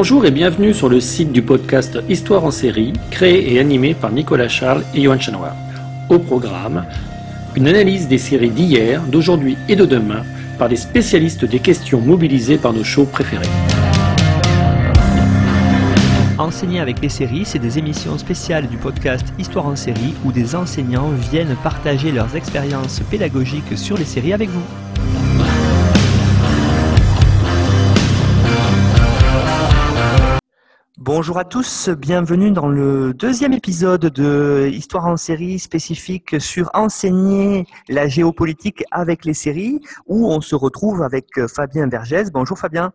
[0.00, 4.12] Bonjour et bienvenue sur le site du podcast Histoire en série, créé et animé par
[4.12, 5.56] Nicolas Charles et Johan Chanoir.
[6.08, 6.86] Au programme,
[7.56, 10.22] une analyse des séries d'hier, d'aujourd'hui et de demain
[10.56, 13.50] par des spécialistes des questions mobilisées par nos shows préférés.
[16.38, 20.54] Enseigner avec les séries, c'est des émissions spéciales du podcast Histoire en série où des
[20.54, 24.87] enseignants viennent partager leurs expériences pédagogiques sur les séries avec vous.
[31.08, 37.64] Bonjour à tous, bienvenue dans le deuxième épisode de Histoire en série spécifique sur enseigner
[37.88, 42.30] la géopolitique avec les séries, où on se retrouve avec Fabien Vergès.
[42.30, 42.92] Bonjour Fabien.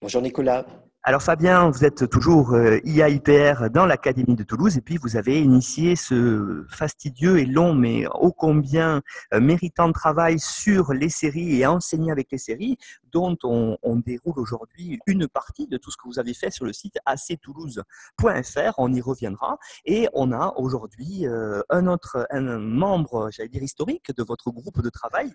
[0.00, 0.64] Bonjour Nicolas.
[1.02, 5.40] Alors Fabien, vous êtes toujours euh, IAIPR dans l'Académie de Toulouse et puis vous avez
[5.40, 9.00] initié ce fastidieux et long mais ô combien
[9.32, 12.76] euh, méritant travail sur les séries et enseigner avec les séries
[13.12, 16.74] dont on, déroule aujourd'hui une partie de tout ce que vous avez fait sur le
[16.74, 18.74] site actoulouse.fr.
[18.76, 19.56] On y reviendra
[19.86, 24.82] et on a aujourd'hui euh, un autre un membre, j'allais dire historique de votre groupe
[24.82, 25.32] de travail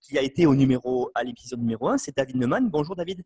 [0.00, 2.70] qui a été au numéro à l'épisode numéro 1, c'est David Neumann.
[2.70, 3.24] Bonjour David.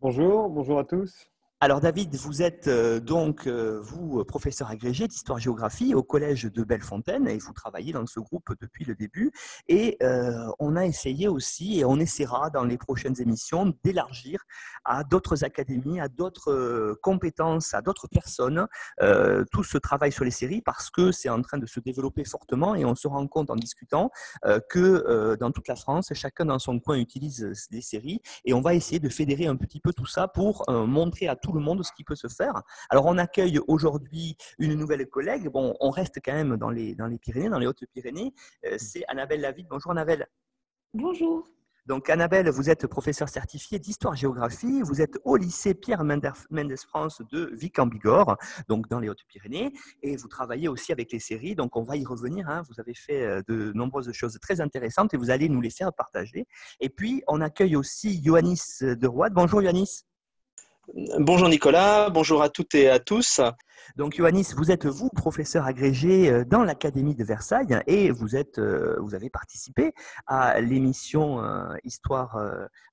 [0.00, 1.28] Bonjour, bonjour à tous.
[1.60, 7.26] Alors David, vous êtes euh, donc, euh, vous, professeur agrégé d'histoire-géographie au Collège de Bellefontaine
[7.26, 9.32] et vous travaillez dans ce groupe depuis le début.
[9.66, 14.44] Et euh, on a essayé aussi, et on essaiera dans les prochaines émissions, d'élargir
[14.84, 18.68] à d'autres académies, à d'autres compétences, à d'autres personnes,
[19.50, 22.74] tout ce travail sur les séries parce que c'est en train de se développer fortement
[22.74, 24.10] et on se rend compte en discutant
[24.68, 28.74] que dans toute la France, chacun dans son coin utilise des séries et on va
[28.74, 31.92] essayer de fédérer un petit peu tout ça pour montrer à tous le monde ce
[31.92, 32.62] qui peut se faire.
[32.90, 35.48] Alors, on accueille aujourd'hui une nouvelle collègue.
[35.48, 38.32] Bon, on reste quand même dans les, dans les Pyrénées, dans les Hautes-Pyrénées.
[38.66, 39.66] Euh, c'est Annabelle Lavid.
[39.68, 40.26] Bonjour Annabelle.
[40.94, 41.46] Bonjour.
[41.88, 44.82] Donc, Annabelle, vous êtes professeur certifié d'histoire-géographie.
[44.82, 48.36] Vous êtes au lycée Pierre Mendes France de Vic en Bigorre,
[48.68, 49.72] donc dans les Hautes-Pyrénées.
[50.02, 51.54] Et vous travaillez aussi avec les séries.
[51.54, 52.46] Donc, on va y revenir.
[52.50, 52.62] Hein.
[52.68, 55.90] Vous avez fait euh, de nombreuses choses très intéressantes et vous allez nous les faire
[55.94, 56.46] partager.
[56.80, 59.32] Et puis, on accueille aussi Ioannis de Roide.
[59.32, 60.04] Bonjour, Ioannis.
[60.94, 63.42] Bonjour Nicolas, bonjour à toutes et à tous.
[63.96, 68.58] Donc, Ioannis, vous êtes vous professeur agrégé euh, dans l'Académie de Versailles et vous, êtes,
[68.58, 69.92] euh, vous avez participé
[70.26, 72.38] à l'émission euh, Histoire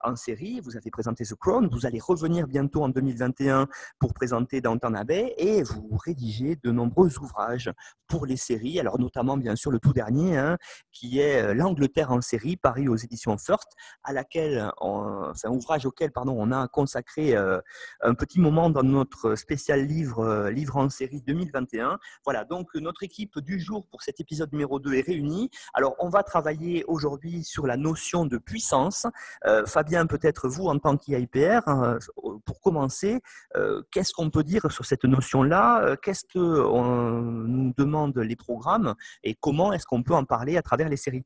[0.01, 0.59] en série.
[0.61, 1.69] Vous avez présenté The Crown.
[1.71, 3.67] Vous allez revenir bientôt en 2021
[3.99, 7.71] pour présenter Downton Abbey et vous rédigez de nombreux ouvrages
[8.07, 8.79] pour les séries.
[8.79, 10.57] Alors, notamment, bien sûr, le tout dernier hein,
[10.91, 13.69] qui est L'Angleterre en série, paru aux éditions First,
[14.03, 19.85] à laquelle, un ouvrage auquel pardon, on a consacré un petit moment dans notre spécial
[19.85, 21.99] livre, livre en série 2021.
[22.23, 25.49] Voilà, donc notre équipe du jour pour cet épisode numéro 2 est réunie.
[25.73, 29.07] Alors, on va travailler aujourd'hui sur la notion de puissance.
[29.45, 31.99] Euh, Fabien, peut-être vous en tant qu'IPR, hein,
[32.45, 33.21] pour commencer,
[33.55, 35.83] euh, qu'est-ce qu'on peut dire sur cette notion-là?
[35.83, 40.61] Euh, Qu'est-ce que nous demandent les programmes et comment est-ce qu'on peut en parler à
[40.61, 41.25] travers les séries?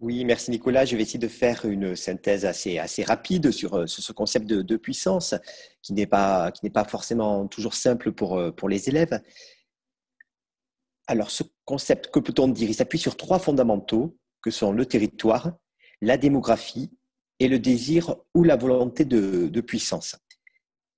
[0.00, 0.84] Oui, merci Nicolas.
[0.84, 5.34] Je vais essayer de faire une synthèse assez, rapide sur, euh, ce concept de, puissance
[5.80, 6.52] qui n'est pas,
[6.86, 9.20] forcément toujours simple pour, euh, pour les élèves.
[11.06, 12.68] Alors, ce concept, que peut-on dire?
[12.68, 15.52] Il s'appuie sur trois fondamentaux que sont le territoire,
[16.02, 16.90] la démographie
[17.38, 20.16] et le désir ou la volonté de, puissance.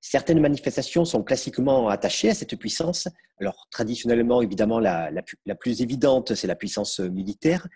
[0.01, 3.07] Certaines manifestations sont classiquement attachées à cette puissance.
[3.41, 5.13] Alors, traditionnellement, évidemment, la
[5.61, 7.69] plus évidente, c'est la puissance militaire,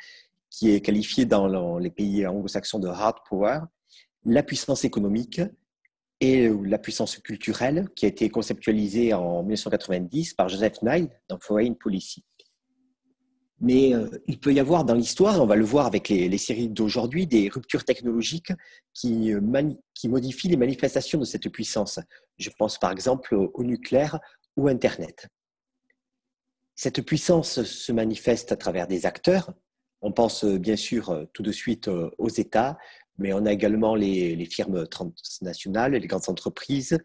[0.53, 3.61] qui est qualifiée dans les pays anglo-saxons de hard power,
[4.25, 5.41] la puissance économique
[6.21, 11.75] et la puissance culturelle qui a été conceptualisée en 1990 par Joseph Nye dans Foreign
[11.75, 12.23] Policy.
[13.61, 16.69] Mais euh, il peut y avoir dans l'histoire, on va le voir avec les, séries
[16.69, 18.53] d'aujourd'hui, des ruptures technologiques
[18.93, 19.33] qui,
[19.95, 21.99] qui modifient les manifestations de cette puissance.
[22.39, 24.21] Je pense par exemple au nucléaire
[24.57, 25.29] ou Internet.
[26.75, 29.53] Cette puissance se manifeste à travers des acteurs,
[30.03, 32.77] on pense euh, bien sûr euh, tout de suite euh, aux États,
[33.19, 36.99] mais on a également les, firmes transnationales, les grandes entreprises.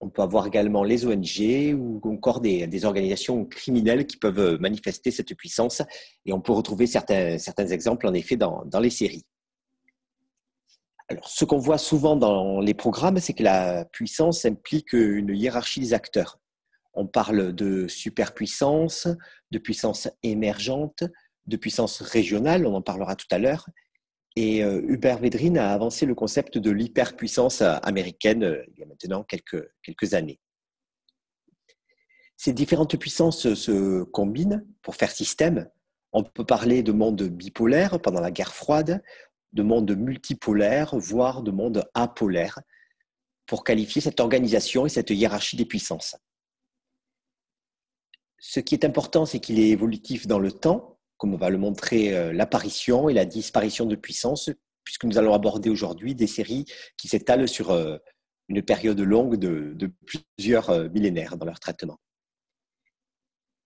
[0.00, 5.34] On peut avoir également les ONG ou encore des, organisations criminelles qui peuvent manifester cette
[5.34, 5.82] puissance.
[6.24, 9.24] Et on peut retrouver certains, certains exemples, en effet, dans, dans les séries.
[11.08, 15.80] Alors, ce qu'on voit souvent dans les programmes, c'est que la puissance implique une hiérarchie
[15.80, 16.38] des acteurs.
[16.94, 19.08] On parle de superpuissance,
[19.50, 21.02] de puissance émergente,
[21.48, 23.68] de puissance régionale, on en parlera tout à l'heure.
[24.36, 28.86] Et euh, Hubert Védrine a avancé le concept de l'hyperpuissance américaine euh, il y a
[28.86, 30.38] maintenant quelques, quelques années.
[32.36, 35.68] Ces différentes puissances se combinent pour faire système.
[36.12, 39.02] On peut parler de monde bipolaire pendant la guerre froide,
[39.52, 42.60] de monde multipolaire, voire de monde apolaire.
[43.46, 46.14] pour qualifier cette organisation et cette hiérarchie des puissances.
[48.38, 52.16] Ce qui est important, c'est qu'il est évolutif dans le temps, comme va le montrer
[52.16, 54.50] euh, l'apparition et la disparition de puissances,
[54.84, 56.64] puisque nous allons aborder aujourd'hui des séries
[56.96, 57.98] qui s'étalent sur euh,
[58.48, 61.98] une période longue de, plusieurs euh, millénaires dans leur traitement.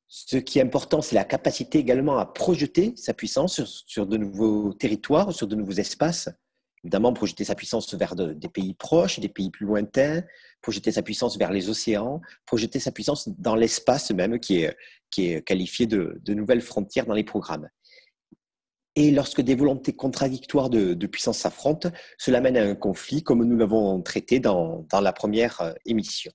[0.09, 4.75] Ce qui est important, c'est la capacité également à projeter sa puissance sur, de nouveaux
[4.75, 6.29] territoires, sur de nouveaux espaces.
[6.85, 10.23] Évidemment, projeter sa puissance vers des pays proches, des pays plus lointains,
[10.63, 14.77] projeter sa puissance vers les océans, projeter sa puissance dans l'espace même qui est,
[15.11, 17.69] qui est qualifié de, nouvelles frontières dans les programmes.
[18.97, 23.57] Et lorsque des volontés contradictoires de, puissance s'affrontent, cela mène à un conflit, comme nous
[23.57, 26.33] l'avons traité dans, dans, la première euh, émission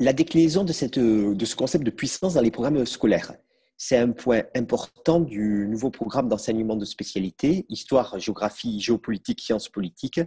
[0.00, 3.32] la déclinaison de, cette, de ce concept de puissance dans les programmes scolaires.
[3.80, 10.20] C'est un point important du nouveau programme d'enseignement de spécialité, histoire, géographie, géopolitique, sciences politiques,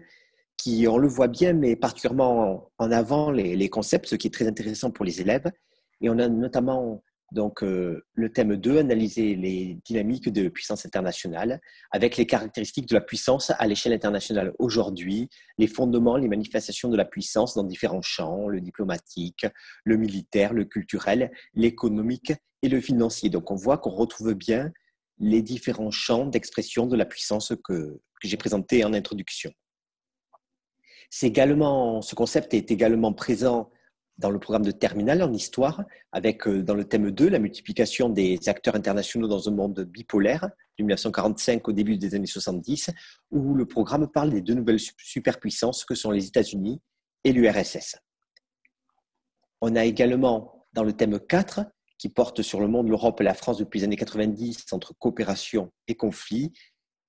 [0.56, 4.32] qui, on le voit bien, met particulièrement en avant les, les concepts, ce qui est
[4.32, 5.52] très intéressant pour les élèves.
[6.00, 11.62] Et on a notamment donc, euh, le thème 2, analyser les dynamiques de puissance internationale
[11.92, 16.98] avec les caractéristiques de la puissance à l'échelle internationale aujourd'hui, les fondements, les manifestations de
[16.98, 19.46] la puissance dans différents champs, le diplomatique,
[19.86, 22.34] le militaire, le culturel, l'économique
[22.64, 23.30] et le financier.
[23.30, 24.74] Donc, on voit qu'on retrouve bien
[25.18, 29.54] les différents champs d'expression de la puissance que, que j'ai présenté en introduction.
[31.22, 33.70] Également, ce concept est également présent
[34.22, 38.08] dans le programme de terminale en histoire, avec euh, dans le thème 2 la multiplication
[38.08, 42.92] des acteurs internationaux dans un monde bipolaire, de 1945 au début des années 70,
[43.32, 46.80] où le programme parle des deux nouvelles superpuissances que sont les États-Unis
[47.24, 47.98] et l'URSS.
[49.60, 51.66] On a également dans le thème 4,
[51.98, 55.72] qui porte sur le monde, l'Europe et la France depuis les années 90, entre coopération
[55.88, 56.54] et conflit,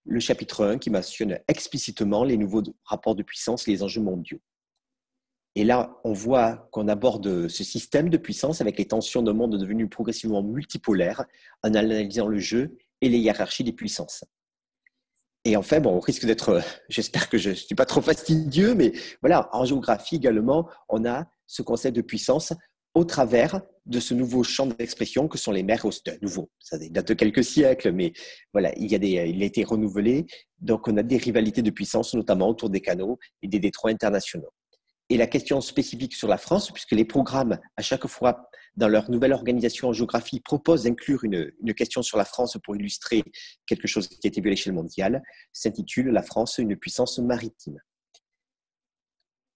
[0.04, 4.40] le chapitre 1 qui mentionne explicitement les nouveaux rapports de puissance et les enjeux mondiaux.
[5.54, 9.58] Et là, on voit qu'on aborde ce système de puissance avec les tensions d'un monde
[9.58, 11.24] devenu progressivement multipolaire
[11.62, 14.24] en analysant le jeu et les hiérarchies des puissances.
[15.44, 18.92] Et enfin, bon, on risque d'être, j'espère que je ne suis pas trop fastidieux, mais
[19.20, 22.54] voilà, en géographie également, on a ce concept de puissance
[22.94, 26.50] au travers de ce nouveau champ d'expression que sont les mers de nouveau.
[26.60, 28.12] Ça date de quelques siècles, mais
[28.52, 30.26] voilà, il, a été renouvelé.
[30.60, 34.52] Donc, on a des rivalités de puissance, notamment autour des canaux et des détroits internationaux
[35.08, 39.10] et la question spécifique sur la France, puisque les programmes, à chaque fois, dans leur
[39.10, 43.22] nouvelle organisation en géographie, proposent d'inclure une, question sur la France pour illustrer
[43.66, 45.22] quelque chose qui a été vu à l'échelle mondiale,
[45.52, 47.78] s'intitule La France, une puissance maritime.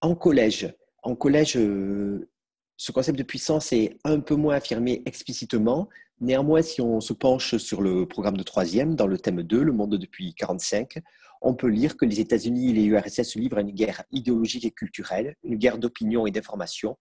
[0.02, 2.28] En collège, en collège, euh,
[2.76, 5.88] ce concept de puissance est un peu moins affirmé explicitement.
[6.20, 9.72] Néanmoins, si on se penche sur le programme de troisième, dans le thème 2, le
[9.72, 11.02] monde depuis 1945,
[11.42, 14.64] on peut lire que les États-Unis et les URSS se livrent à une guerre idéologique
[14.64, 16.96] et culturelle, une guerre d'opinion et d'information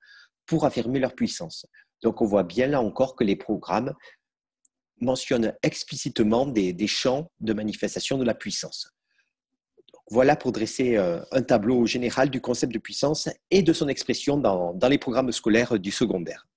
[0.45, 1.65] pour affirmer leur puissance.
[2.03, 3.93] Donc on voit bien là encore que les programmes
[4.99, 8.91] mentionnent explicitement des, champs de manifestation de la puissance.
[10.11, 14.37] voilà pour dresser euh, un tableau général du concept de puissance et de son expression
[14.37, 16.47] dans les programmes scolaires du secondaire.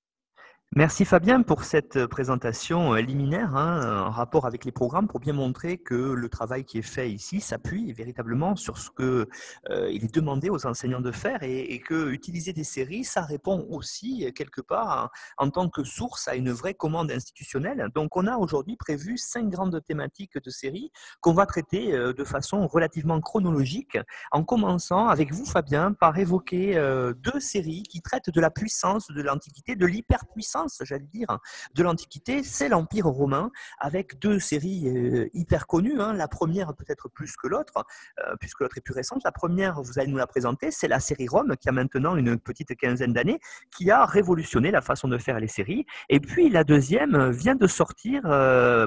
[0.76, 5.18] Merci Fabien pour cette euh, présentation euh, liminaire hein, en rapport avec les programmes pour
[5.18, 9.26] bien montrer que le travail qui est fait ici s'appuie véritablement sur ce qu'il
[9.70, 14.30] euh, est demandé aux enseignants de faire et, que utiliser des séries, ça répond aussi
[14.34, 17.88] quelque part en, tant que source à une vraie commande institutionnelle.
[17.94, 22.66] Donc on a aujourd'hui prévu cinq grandes thématiques de séries qu'on va traiter de façon
[22.66, 23.96] relativement chronologique
[24.32, 26.74] en commençant avec vous Fabien par évoquer
[27.16, 31.38] deux séries qui traitent de la puissance de l'Antiquité, de l'hyperpuissance j'allais dire,
[31.74, 36.00] de l'Antiquité, c'est l'Empire romain, avec deux séries euh, hyper connues.
[36.00, 36.12] Hein.
[36.12, 37.84] La première peut-être plus que l'autre,
[38.20, 39.22] euh, puisque l'autre est plus récente.
[39.24, 42.38] La première, vous allez nous la présenter, c'est la série Rome, qui a maintenant une
[42.38, 45.86] petite quinzaine d'années, qui a révolutionné la façon de faire les séries.
[46.08, 48.86] Et puis la deuxième vient de sortir, euh,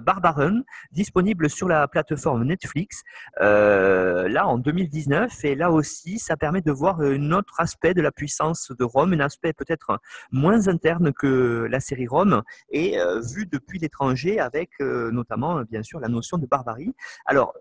[0.92, 3.04] disponible sur la plateforme Netflix,
[3.40, 5.46] là en 2019.
[5.46, 9.14] Et là aussi, ça permet de voir un autre aspect de la puissance de Rome,
[9.14, 10.00] un aspect peut-être
[10.32, 15.84] moins interne que la série Rome est euh, vue depuis l'étranger avec euh, notamment bien
[15.84, 16.94] sûr la notion de barbarie.
[17.26, 17.54] Alors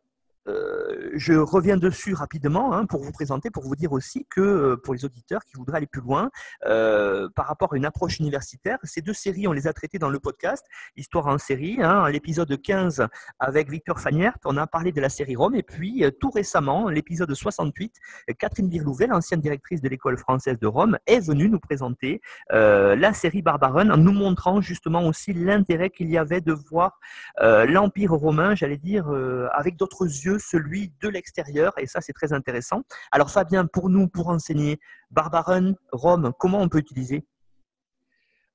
[0.51, 4.77] euh, je reviens dessus rapidement hein, pour vous présenter, pour vous dire aussi que euh,
[4.77, 6.31] pour les auditeurs qui voudraient aller plus loin
[6.67, 10.09] euh, par rapport à une approche universitaire, ces deux séries, on les a traitées dans
[10.09, 10.65] le podcast
[10.97, 11.79] Histoire en série.
[11.83, 13.07] Hein, l'épisode 15
[13.39, 15.55] avec Victor Fagnert, on a parlé de la série Rome.
[15.55, 17.95] Et puis tout récemment, l'épisode 68,
[18.39, 23.43] Catherine Birlouvet, l'ancienne directrice de l'école française de Rome, est venue nous présenter la série
[23.43, 26.99] Barbaron en nous montrant justement aussi l'intérêt qu'il y avait de voir
[27.41, 29.09] l'Empire romain, j'allais dire,
[29.53, 32.83] avec d'autres yeux celui de l'extérieur, et ça c'est très intéressant.
[33.13, 34.81] Alors Fabien, pour nous, pour enseigner
[35.11, 37.25] Barbaron, Rome, comment on peut utiliser?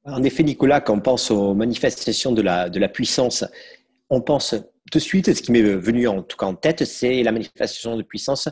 [0.04, 3.44] En effet, Nicolas, quand on pense aux manifestations de la, puissance,
[4.10, 7.32] on pense de suite, ce qui m'est venu en tout cas en tête, c'est la
[7.32, 8.50] manifestation de puissance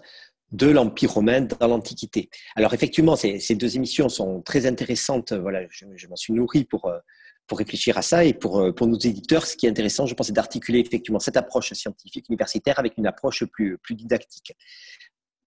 [0.51, 2.29] de l'Empire romain dans l'Antiquité.
[2.55, 5.33] Alors effectivement, ces, deux émissions sont très intéressantes.
[5.33, 6.97] Voilà, je, m'en suis nourri pour, euh,
[7.47, 10.13] pour réfléchir à ça et pour, euh, pour nos éditeurs, ce qui est intéressant, je
[10.13, 14.53] pense, c'est d'articuler effectivement cette approche scientifique universitaire avec une approche plus, plus didactique.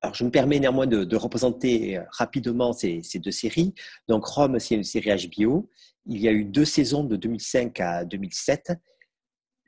[0.02, 3.74] Alors, je me permets néanmoins de, représenter euh, rapidement ces, ces, deux séries.
[4.08, 5.70] Donc, Rome, c'est une série HBO.
[6.06, 8.72] Il y a eu deux saisons de 2005 à 2007.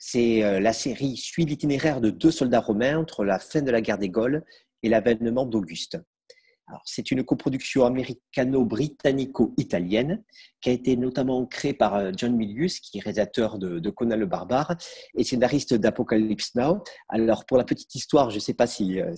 [0.01, 3.99] C'est la série suit l'itinéraire de deux soldats romains entre la fin de la guerre
[3.99, 4.45] des Gaules
[4.85, 5.99] et l'avènement d'Auguste.
[6.85, 10.23] C'est une coproduction américano-britannico-italienne
[10.61, 14.27] qui a été notamment créée par euh, John Milius, qui est réalisateur de, Conan le
[14.27, 14.77] Barbare
[15.17, 16.83] et scénariste d'Apocalypse Now.
[17.09, 19.01] Alors, pour la petite histoire, je ne sais pas si.
[19.01, 19.15] Euh,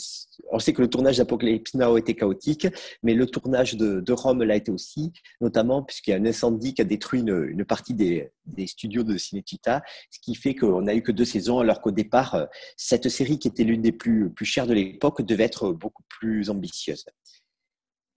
[0.52, 2.66] on sait que le tournage d'Apocalypse Now était chaotique,
[3.02, 6.82] mais le tournage de, Rome l'a été aussi, notamment puisqu'il y a un incendie qui
[6.82, 8.32] a détruit une, partie des,
[8.66, 12.34] studios de Cinecittà, ce qui fait qu'on n'a eu que deux saisons, alors qu'au départ,
[12.34, 16.50] euh, cette série, qui était l'une des plus chères de l'époque, devait être beaucoup plus
[16.50, 17.04] ambitieuse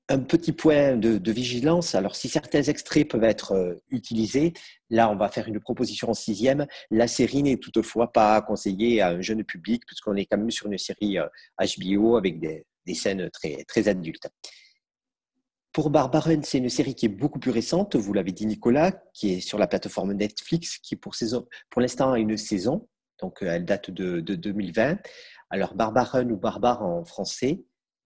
[0.10, 1.96] un petit point de, vigilance.
[1.96, 4.54] Alors, si certains extraits peuvent être euh, utilisés,
[4.90, 6.68] là, on va faire une proposition en sixième.
[6.92, 10.68] La série n'est toutefois pas conseillée à un jeune public, puisqu'on est quand même sur
[10.68, 11.18] une série
[11.60, 14.28] HBO euh, avec des, scènes très, très adultes.
[15.72, 19.34] Pour Barbaren, c'est une série qui est beaucoup plus récente, vous l'avez dit Nicolas, qui
[19.34, 21.14] est sur la plateforme Netflix, qui pour,
[21.78, 22.88] l'instant a une saison,
[23.20, 25.00] donc euh, elle date de, de 2020.
[25.50, 27.64] Alors Barbaren ou Barbare en français,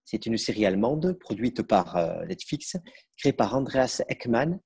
[0.07, 2.77] c'est une série allemande produite par euh, Netflix,
[3.17, 4.57] créée par Andreas Ekman,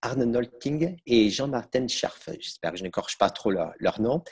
[0.00, 2.30] Arne Nolting et Jean-Martin Scharf.
[2.40, 4.22] J'espère que je n'écorche pas trop leur, nom.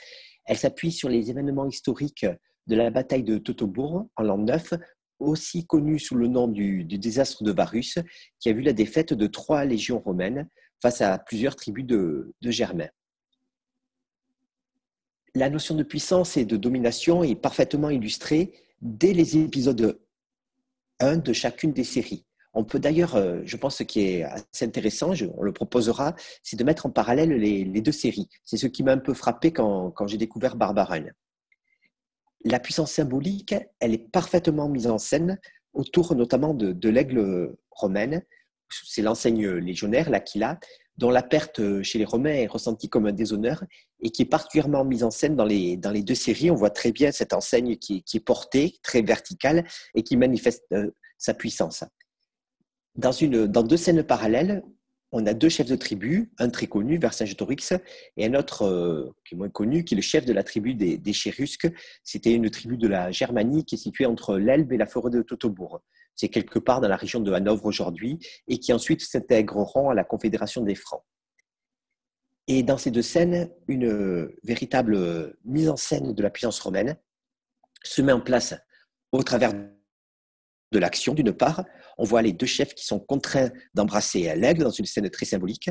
[0.45, 2.25] Elle s'appuie sur les événements historiques
[2.65, 4.73] de la bataille de Teutobourg en l'an 9,
[5.19, 7.99] aussi connue sous le nom du, désastre de Varus,
[8.39, 10.49] qui a vu la défaite de trois légions romaines
[10.81, 12.89] face à plusieurs tribus de, de Germains.
[15.35, 19.99] La notion de puissance et de domination est parfaitement illustrée dès les épisodes
[20.99, 22.25] un de chacune des séries.
[22.53, 26.55] On peut d'ailleurs, euh, je pense ce qui est assez intéressant, on le proposera, c'est
[26.55, 28.29] de mettre en parallèle les, deux séries.
[28.45, 31.13] C'est ce qui m'a un peu frappé quand, j'ai découvert Barbarelle.
[32.45, 35.39] La puissance symbolique, elle est parfaitement mise en scène
[35.73, 38.23] autour notamment de, l'aigle romaine.
[38.69, 40.59] C'est l'enseigne légionnaire, l'Aquila,
[40.97, 43.63] dont la perte chez les Romains est ressentie comme un déshonneur
[44.01, 46.51] et qui est particulièrement mise en scène dans les, dans les deux séries.
[46.51, 50.91] On voit très bien cette enseigne qui, est portée, très verticale, et qui manifeste euh,
[51.17, 51.83] sa puissance.
[52.95, 54.63] Dans, une, dans deux scènes parallèles,
[55.11, 57.73] on a deux chefs de tribu, un très connu, Vercingétorix,
[58.17, 60.75] et un autre euh, qui est moins connu, qui est le chef de la tribu
[60.75, 61.69] des, des Chérusques.
[62.03, 65.21] C'était une tribu de la Germanie qui est située entre l'Elbe et la forêt de
[65.21, 65.81] Teutobourg
[66.15, 70.03] c'est quelque part dans la région de Hanovre aujourd'hui, et qui ensuite s'intégreront à la
[70.03, 71.03] Confédération des Francs.
[72.47, 76.95] Et dans ces deux scènes, une véritable mise en scène de la puissance romaine
[77.83, 78.55] se met en place
[79.11, 79.53] au travers
[80.71, 81.65] de l'action, d'une part.
[81.97, 85.69] On voit les deux chefs qui sont contraints d'embrasser l'aigle dans une scène très symbolique.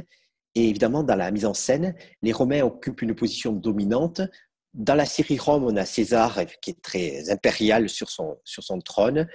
[0.55, 4.21] Et évidemment, dans la mise en scène, les Romains occupent une position dominante.
[4.73, 8.81] Dans la série Rome, on a César qui est très impérial sur son, sur son
[8.81, 9.29] trône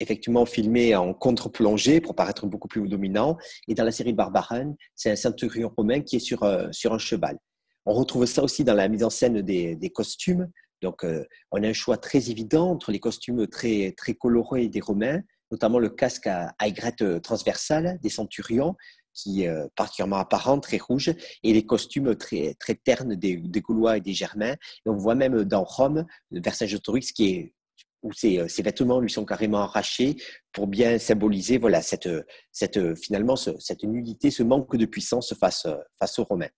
[0.00, 3.36] effectivement filmé en contre-plongée pour paraître beaucoup plus dominant.
[3.68, 6.98] Et dans la série Barbaran, c'est un centurion romain qui est sur, euh, sur un
[6.98, 7.38] cheval.
[7.86, 10.50] On retrouve ça aussi dans la mise en scène des, costumes.
[10.82, 14.80] Donc, euh, on a un choix très évident entre les costumes très, très colorés des
[14.80, 18.76] Romains, notamment le casque à, aigrette transversale des centurions,
[19.12, 23.60] qui est euh, particulièrement apparent, très rouge, et les costumes très, très ternes des, des
[23.60, 24.54] Gaulois et des Germains.
[24.54, 27.54] Et on voit même dans Rome, Vercingétorix, qui est
[28.02, 30.16] où ses, ses, vêtements lui sont carrément arrachés
[30.52, 32.08] pour bien symboliser voilà, cette,
[32.50, 35.66] cette, finalement cette nullité, ce manque de puissance face,
[35.98, 36.48] face aux Romains.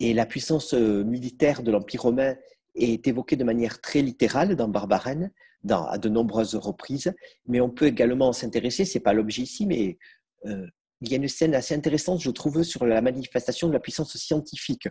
[0.00, 2.36] Et la puissance militaire de l'Empire romain
[2.74, 5.32] est évoquée de manière très littérale dans Barbarène,
[5.70, 7.12] à de nombreuses reprises,
[7.46, 9.98] mais on peut également s'intéresser, ce n'est pas l'objet ici, mais
[10.46, 10.66] euh,
[11.00, 14.16] il y a une scène assez intéressante, je trouve, sur la manifestation de la puissance
[14.16, 14.88] scientifique,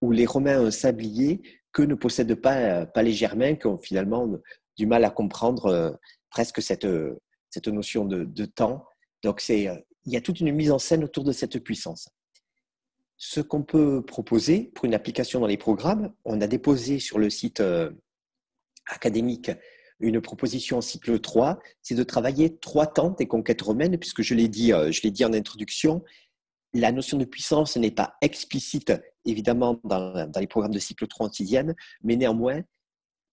[0.00, 0.92] où les Romains ont un
[1.72, 4.28] que ne possèdent pas, pas les Germains, qui ont finalement
[4.76, 5.90] du mal à comprendre euh,
[6.30, 8.84] presque cette, euh, cette notion de, temps.
[9.22, 12.08] Donc, euh, il y a toute une mise en scène autour de cette puissance.
[13.16, 17.30] Ce qu'on peut proposer pour une application dans les programmes, on a déposé sur le
[17.30, 17.62] site
[18.86, 19.52] académique
[20.00, 24.34] une proposition en cycle 3, c'est de travailler trois temps des conquêtes romaines, puisque je
[24.34, 24.72] l'ai dit,
[25.04, 26.02] dit en introduction,
[26.74, 28.92] la notion de puissance n'est pas explicite,
[29.24, 32.62] évidemment, dans, dans, les programmes de cycle 3 en sixième, mais néanmoins,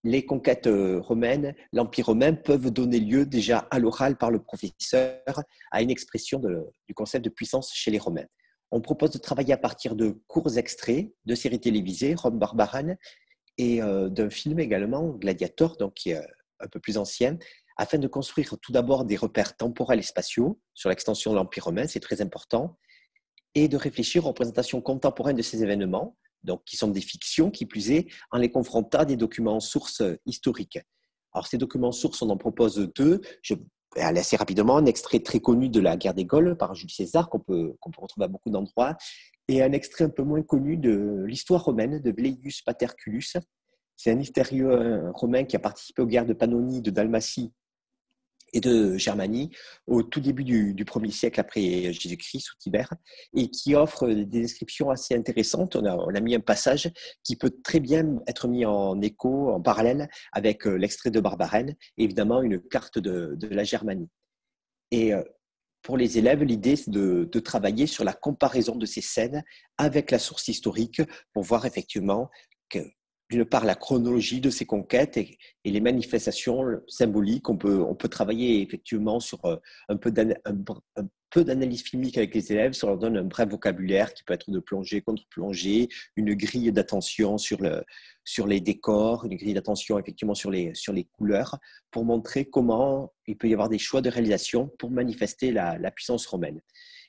[0.03, 5.43] les conquêtes euh, romaines, l'Empire romain peuvent donner lieu déjà à l'oral par le professeur
[5.71, 8.25] à une expression du concept de puissance chez les Romains.
[8.71, 12.97] On propose de travailler à partir de courts extraits de séries télévisées, Rome Barbarane,
[13.57, 16.25] et euh, d'un film également, Gladiator, donc qui est euh,
[16.61, 17.37] un peu plus ancien,
[17.77, 21.87] afin de construire tout d'abord des repères temporels et spatiaux sur l'extension de l'Empire romain,
[21.87, 22.77] c'est très important,
[23.55, 27.65] et de réfléchir aux représentations contemporaines de ces événements, donc qui sont des fictions, qui
[27.65, 30.79] plus est, en les confrontant à des documents sources historiques.
[31.33, 33.21] Alors, ces documents sources, on en propose deux.
[33.41, 34.77] Je vais aller assez rapidement.
[34.77, 38.01] Un extrait très connu de la guerre des Gaules par Jules César, qu'on peut, peut
[38.01, 38.97] retrouver à beaucoup d'endroits,
[39.47, 43.25] et un extrait un peu moins connu de l'histoire romaine de Bleius Paterculus.
[43.95, 47.51] C'est un mystérieux romain qui a participé aux guerres de Pannonie, de Dalmatie
[48.53, 49.49] et de Germanie
[49.87, 52.93] au tout début du, du premier siècle après Jésus-Christ sous Tibère
[53.35, 55.75] et qui offre des descriptions assez intéressantes.
[55.75, 56.91] On a, mis un passage
[57.23, 61.75] qui peut très bien être mis en écho, en parallèle avec euh, l'extrait de Barbarène
[61.97, 64.09] et évidemment une carte de, de la Germanie.
[64.91, 65.23] Et euh,
[65.81, 69.43] pour les élèves, l'idée c'est de, de, travailler sur la comparaison de ces scènes
[69.77, 71.01] avec la source historique
[71.33, 72.29] pour voir effectivement
[72.69, 72.79] que
[73.29, 77.47] d'une part la chronologie de ces conquêtes et, les manifestations symboliques.
[77.49, 79.57] On peut, travailler effectivement sur euh,
[79.87, 80.11] un peu
[81.43, 84.59] d'analyse filmique avec les élèves, ça leur donne un bref vocabulaire qui peut être de
[84.59, 87.83] plongée, contre-plongée, une grille d'attention sur, le,
[88.23, 90.73] sur les décors, une grille d'attention effectivement sur les,
[91.17, 91.59] couleurs,
[91.91, 96.25] pour montrer comment il peut y avoir des choix de réalisation pour manifester la puissance
[96.25, 96.61] romaine.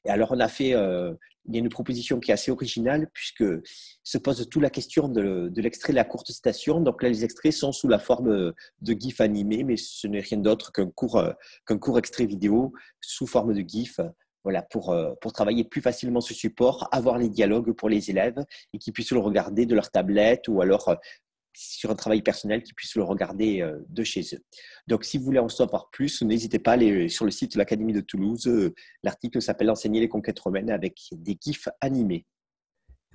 [0.04, 1.12] Et alors on a fait euh,
[1.46, 3.44] il y a une proposition qui est assez originale puisque
[4.04, 6.80] se pose toute la question de, l'extrait de la courte citation.
[6.80, 10.38] Donc là, les extraits sont sous la forme de GIF animé, mais ce n'est rien
[10.38, 11.24] d'autre qu'un court,
[11.66, 14.00] qu'un court extrait vidéo sous forme de GIF.
[14.44, 18.78] Voilà, pour, pour travailler plus facilement ce support, avoir les dialogues pour les élèves et
[18.78, 20.94] qu'ils puissent le regarder de leur tablette ou alors
[21.54, 24.44] sur un travail personnel qui puissent le regarder euh, de chez eux.
[24.86, 27.92] Donc, si vous voulez en savoir plus, n'hésitez pas aller sur le site de l'Académie
[27.92, 28.46] de Toulouse.
[28.46, 32.26] Euh, l'article s'appelle Enseigner les conquêtes romaines avec des gifs animés.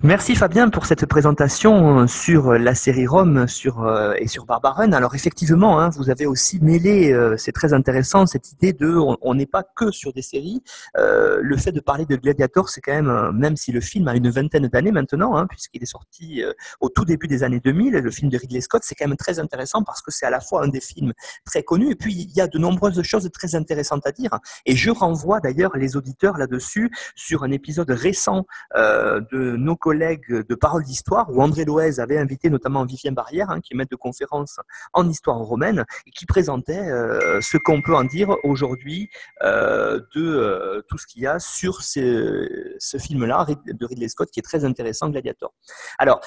[0.02, 4.92] Merci Fabien pour cette présentation euh, sur la série Rome sur, euh, et sur Barbaron.
[4.92, 9.34] Alors effectivement, hein, vous avez aussi mêlé, euh, c'est très intéressant, cette idée de on
[9.34, 10.62] n'est pas que sur des séries.
[10.98, 14.14] Euh, le fait de parler de Gladiator, c'est quand même, même si le film a
[14.14, 16.44] une vingtaine d'années maintenant, hein, puisqu'il est sorti
[16.80, 19.38] au tout début des années 2000, le film de Ridley Scott, c'est quand même très
[19.38, 21.14] intéressant parce que c'est à la fois un des films
[21.46, 24.38] très connus et puis il y a de nombreuses choses très intéressantes à dire.
[24.66, 30.54] Et je renvoie d'ailleurs les auditeurs là-dessus sur un épisode récent de nos collègues de
[30.56, 33.96] Parole d'Histoire, où André Loez avait invité notamment Vivien Barrière, hein, qui est maître de
[33.96, 34.58] conférence
[34.92, 39.08] en histoire romaine, et qui présentait euh, ce qu'on peut en dire aujourd'hui
[39.44, 44.28] euh, de euh, tout ce qu'il y a sur ce, ce film-là de Ridley Scott,
[44.32, 45.54] qui est très intéressant, Gladiator.
[46.00, 46.20] Alors,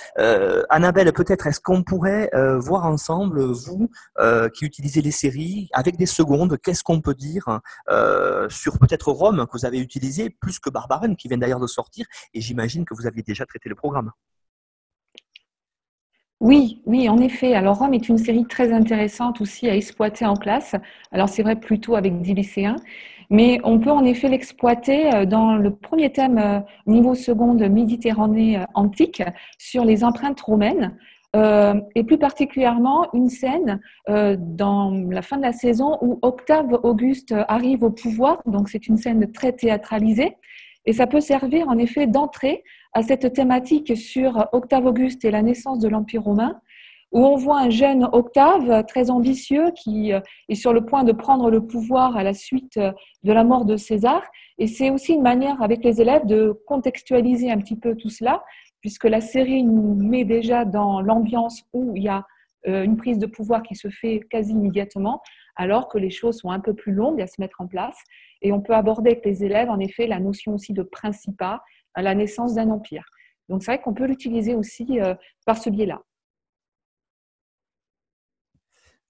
[0.69, 3.89] Annabelle, peut-être est-ce qu'on pourrait voir ensemble, vous
[4.53, 7.59] qui utilisez les séries, avec des secondes, qu'est-ce qu'on peut dire
[8.49, 12.05] sur peut-être Rome, que vous avez utilisé, plus que Barbaren, qui vient d'ailleurs de sortir,
[12.33, 14.11] et j'imagine que vous aviez déjà traiter le programme.
[16.41, 17.53] Oui, oui, en effet.
[17.53, 20.73] Alors Rome est une série très intéressante aussi à exploiter en classe.
[21.11, 22.77] Alors c'est vrai plutôt avec des lycéens,
[23.29, 28.57] mais on peut en effet l'exploiter euh, dans le premier thème euh, niveau seconde Méditerranée
[28.59, 29.21] euh, antique
[29.57, 30.97] sur les empreintes romaines.
[31.93, 37.83] Et plus particulièrement une scène dans la fin de la saison où Octave Auguste arrive
[37.83, 38.41] au pouvoir.
[38.47, 40.35] Donc c'est une scène très théâtralisée
[40.87, 45.41] et ça peut servir en effet d'entrée à cette thématique sur Octave Auguste et la
[45.41, 46.59] naissance de l'Empire romain,
[47.11, 51.11] où on voit un jeune Octave très ambitieux qui euh, est sur le point de
[51.11, 52.91] prendre le pouvoir à la suite euh,
[53.23, 54.21] de la mort de César.
[54.59, 58.43] Et c'est aussi une manière avec les élèves de contextualiser un petit peu tout cela,
[58.81, 62.25] puisque la série nous met déjà dans l'ambiance où il y a
[62.67, 65.21] euh, une prise de pouvoir qui se fait quasi immédiatement,
[65.55, 67.97] alors que les choses sont un peu plus longues à se mettre en place.
[68.41, 71.61] Et on peut aborder avec les élèves, en effet, la notion aussi de principat,
[71.93, 73.03] à la naissance d'un empire.
[73.49, 76.01] Donc c'est vrai qu'on peut l'utiliser aussi euh, par ce biais-là.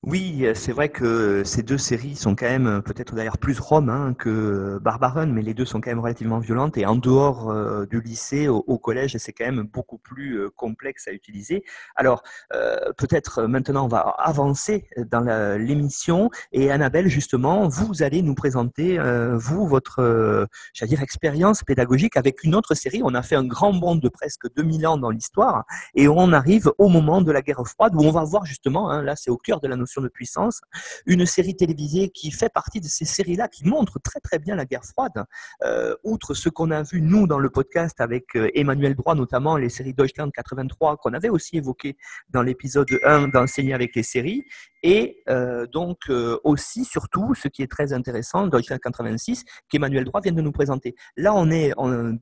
[0.04, 4.16] Oui, c'est vrai que ces deux séries sont quand même peut-être d'ailleurs plus Rome hein,
[4.18, 8.00] que Barbaron, mais les deux sont quand même relativement violentes et en dehors euh, du
[8.00, 11.66] lycée, au, collège, c'est quand même beaucoup plus euh, complexe à utiliser.
[11.98, 18.36] Alors, euh, peut-être maintenant on va avancer dans l'émission et Annabelle, justement, vous allez nous
[18.36, 20.46] présenter, euh, vous, votre, euh,
[20.82, 23.02] dire, expérience pédagogique avec une autre série.
[23.04, 26.72] On a fait un grand bond de presque 2000 ans dans l'histoire et on arrive
[26.78, 29.38] au moment de la guerre froide où on va voir justement, hein, là c'est au
[29.38, 30.62] cœur de la notion notion de puissance.
[31.06, 34.66] Une série télévisée qui fait partie de ces séries-là, qui montre très très bien la
[34.66, 35.26] guerre froide.
[35.64, 39.58] Euh, outre ce qu'on a vu nous dans le podcast avec euh, Emmanuel Droit, notamment
[39.58, 41.98] les séries Deutschland 83 qu'on avait aussi évoqué
[42.30, 44.46] dans l'épisode 1 d'enseigner avec les séries,
[44.84, 46.10] et euh, donc
[46.44, 50.96] aussi surtout ce qui est très intéressant, Deutschland 86, qu'Emmanuel Droit vient de nous présenter.
[51.18, 51.74] Là, on n'est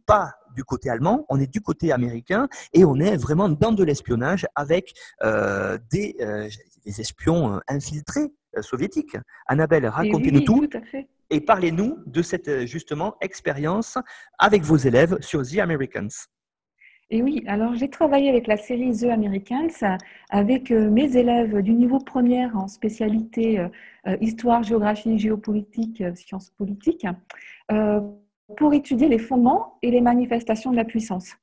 [0.05, 3.83] pas du côté allemand, on est du côté américain et on est vraiment dans de
[3.83, 4.93] l'espionnage avec
[5.91, 6.17] des,
[6.85, 9.15] des, espions infiltrés soviétiques.
[9.47, 10.67] Annabelle, racontez-nous tout.
[10.67, 13.97] tout à fait et parlez-nous de cette euh, justement expérience
[14.39, 16.09] avec vos élèves sur The Americans.
[17.09, 19.97] Et oui, alors j'ai travaillé avec la série The Americans
[20.29, 27.05] avec euh, mes élèves du niveau première en spécialité euh, histoire, géographie, géopolitique, sciences politiques,
[28.55, 31.35] pour étudier les fondements et les manifestations de la puissance.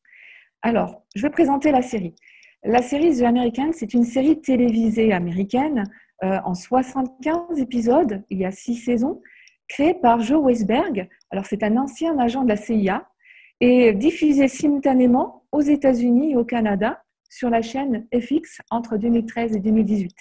[0.62, 2.14] Alors, je vais présenter la série.
[2.62, 5.84] La série The Americans, c'est une série télévisée américaine
[6.22, 9.20] en 75 épisodes, il y a six saisons,
[9.68, 11.08] créé par Joe Weisberg.
[11.30, 13.06] Alors, c'est un ancien agent de la CIA
[13.60, 19.60] et diffusé simultanément aux États-Unis et au Canada sur la chaîne FX entre 2013 et
[19.60, 20.14] 2018.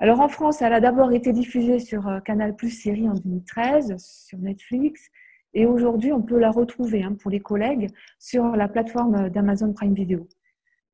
[0.00, 3.96] Alors en France, elle a d'abord été diffusée sur euh, Canal Plus Série en 2013,
[3.98, 5.08] sur Netflix,
[5.54, 7.88] et aujourd'hui, on peut la retrouver hein, pour les collègues
[8.18, 10.26] sur la plateforme d'Amazon Prime Video.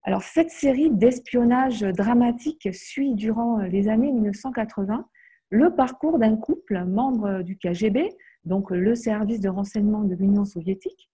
[0.03, 5.07] Alors cette série d'espionnage dramatique suit durant les années 1980
[5.51, 8.09] le parcours d'un couple membre du KGB,
[8.45, 11.11] donc le service de renseignement de l'Union soviétique,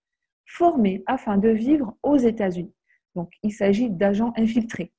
[0.46, 2.74] formé afin de vivre aux États-Unis.
[3.14, 4.92] Donc il s'agit d'agents infiltrés.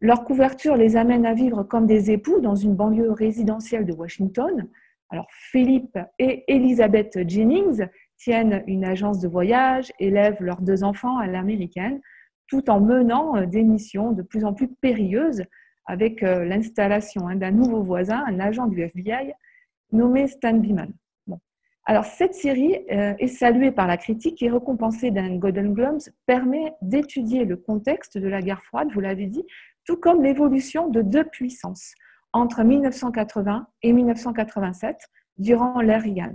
[0.00, 4.68] Leur couverture les amène à vivre comme des époux dans une banlieue résidentielle de Washington.
[5.10, 7.86] Alors Philippe et Elizabeth Jennings
[8.18, 12.00] tiennent une agence de voyage, élèvent leurs deux enfants à l'américaine,
[12.46, 15.44] tout en menant des missions de plus en plus périlleuses
[15.86, 19.32] avec euh, l'installation hein, d'un nouveau voisin, un agent du FBI
[19.92, 20.92] nommé Stan Biman.
[21.84, 26.74] Alors, cette série euh, est saluée par la critique et récompensée d'un Golden Globes, permet
[26.82, 29.46] d'étudier le contexte de la guerre froide, vous l'avez dit,
[29.86, 31.94] tout comme l'évolution de deux puissances
[32.32, 34.96] entre 1980 et 1987
[35.38, 36.34] durant l'ère Reagan.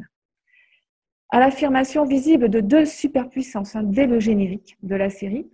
[1.30, 5.50] À l'affirmation visible de deux superpuissances hein, dès le générique de la série,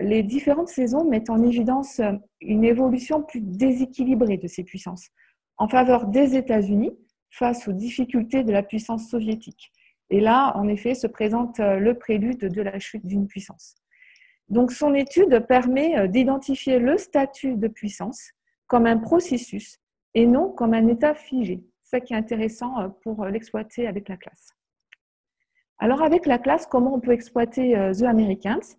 [0.00, 2.00] les différentes saisons mettent en évidence
[2.40, 5.08] une évolution plus déséquilibrée de ces puissances
[5.56, 6.92] en faveur des États-Unis
[7.30, 9.72] face aux difficultés de la puissance soviétique.
[10.10, 13.76] Et là, en effet, se présente le prélude de la chute d'une puissance.
[14.48, 18.30] Donc, son étude permet d'identifier le statut de puissance
[18.66, 19.80] comme un processus
[20.14, 21.64] et non comme un état figé.
[21.82, 24.52] C'est ça qui est intéressant pour l'exploiter avec la classe.
[25.78, 28.76] Alors, avec la classe, comment on peut exploiter The Americans?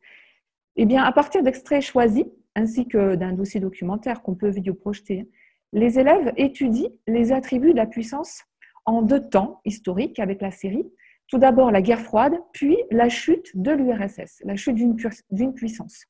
[0.78, 5.30] Eh bien, à partir d'extraits choisis, ainsi que d'un dossier documentaire qu'on peut vidéoprojeter,
[5.74, 8.44] les élèves étudient les attributs de la puissance
[8.86, 10.90] en deux temps historiques avec la série.
[11.28, 16.06] Tout d'abord la guerre froide, puis la chute de l'URSS, la chute d'une puissance.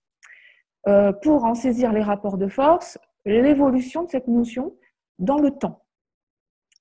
[0.87, 4.75] Euh, pour en saisir les rapports de force, l'évolution de cette notion
[5.19, 5.83] dans le temps.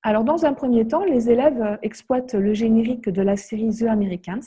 [0.02, 4.42] Alors, dans un premier temps, les élèves exploitent le générique de la série The Americans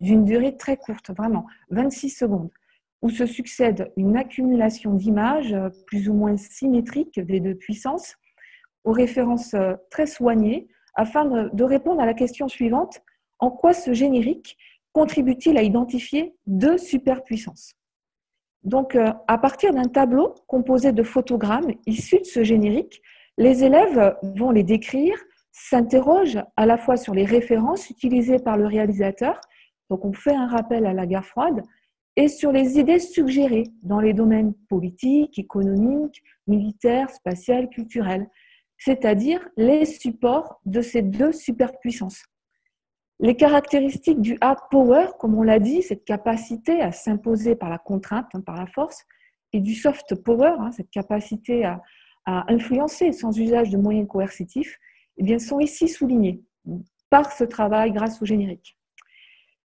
[0.00, 2.50] d'une durée très courte, vraiment 26 secondes,
[3.02, 8.16] où se succède une accumulation d'images euh, plus ou moins symétriques des deux puissances,
[8.84, 13.00] aux références euh, très soignées, afin de répondre à la question suivante,
[13.38, 14.58] en quoi ce générique
[14.92, 17.74] contribue-t-il à identifier deux superpuissances?
[18.62, 23.02] Donc, euh, à partir d'un tableau composé de photogrammes issus de ce générique,
[23.38, 25.16] les élèves vont les décrire,
[25.52, 29.40] s'interrogent à la fois sur les références utilisées par le réalisateur,
[29.90, 31.62] donc on fait un rappel à la guerre froide,
[32.16, 38.28] et sur les idées suggérées dans les domaines politiques, économiques, militaires, spatials, culturels,
[38.78, 42.24] c'est-à-dire les supports de ces deux superpuissances.
[43.20, 47.78] Les caractéristiques du hard power, comme on l'a dit, cette capacité à s'imposer par la
[47.78, 49.04] contrainte, hein, par la force,
[49.52, 51.80] et du soft power, hein, cette capacité à,
[52.26, 54.78] influencer sans usage de moyens coercitifs,
[55.16, 56.42] eh bien, sont ici soulignés
[57.10, 58.78] par ce travail grâce au générique.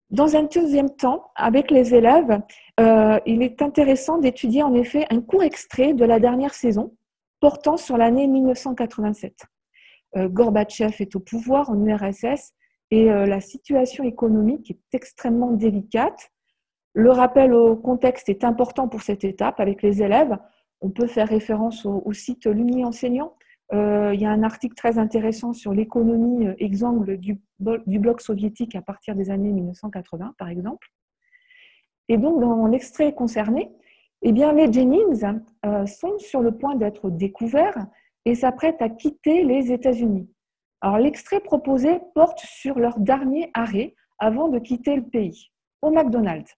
[0.10, 2.41] Dans un deuxième temps, avec les élèves,
[2.80, 6.96] euh, il est intéressant d'étudier en effet un court extrait de la dernière saison
[7.41, 9.46] portant sur l'année 1987.
[10.15, 12.54] Euh, Gorbatchev est au pouvoir en URSS
[12.89, 16.32] et euh, la situation économique est extrêmement délicate.
[16.93, 20.38] Le rappel au contexte est important pour cette étape avec les élèves.
[20.81, 23.33] On peut faire référence au, site L'Uni enseignant
[23.73, 28.21] euh, il y a un article très intéressant sur l'économie euh, exsangue du, du, bloc
[28.21, 30.87] soviétique à partir des années 1980, par exemple.
[32.07, 33.69] Et donc, dans l'extrait concerné,
[34.21, 37.85] eh bien, les Jennings euh, sont sur le point d'être découverts
[38.23, 40.29] et s'apprêtent à quitter les États-Unis.
[40.81, 46.55] Alors l'extrait proposé porte sur leur dernier arrêt avant de quitter le pays, au McDonald's.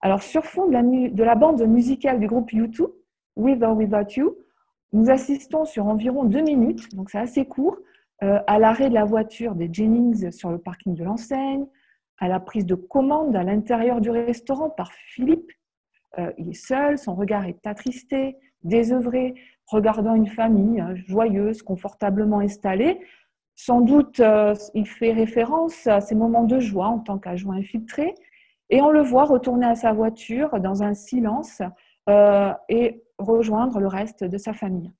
[0.00, 2.88] Alors sur fond de la, de la bande musicale du groupe U2,
[3.36, 4.36] With or Without You,
[4.92, 7.76] nous assistons sur environ deux minutes, donc c'est assez court,
[8.22, 11.66] euh, à l'arrêt de la voiture des Jennings sur le parking de l'enseigne,
[12.18, 15.52] à la prise de commande à l'intérieur du restaurant par Philippe.
[16.18, 19.34] Euh, il est seul, son regard est attristé, désœuvré,
[19.66, 23.00] regardant une famille hein, joyeuse, confortablement installée.
[23.54, 28.14] Sans doute, euh, il fait référence à ses moments de joie en tant qu'adjoint infiltré,
[28.70, 31.60] et on le voit retourner à sa voiture dans un silence
[32.68, 34.92] et rejoindre le reste de sa famille.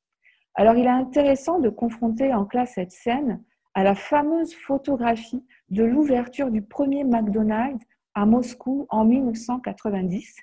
[0.55, 3.43] Alors, il est intéressant de confronter en classe cette scène
[3.75, 10.35] à la fameuse photographie de l'ouverture du premier McDonald's à Moscou en 1990,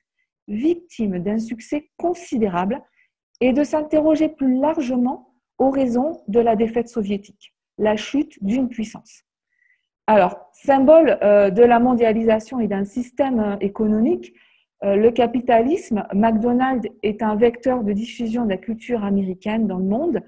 [0.48, 2.82] victime d'un succès considérable,
[3.42, 9.24] et de s'interroger plus largement aux raisons de la défaite soviétique, la chute d'une puissance.
[10.08, 14.34] Alors, symbole euh, de la mondialisation et d'un système euh, économique,
[14.84, 20.22] le capitalisme, McDonald's est un vecteur de diffusion de la culture américaine dans le monde,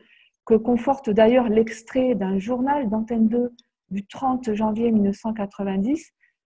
[0.45, 3.51] que conforte d'ailleurs l'extrait d'un journal d'Antenne 2
[3.89, 6.11] du 30 janvier 1990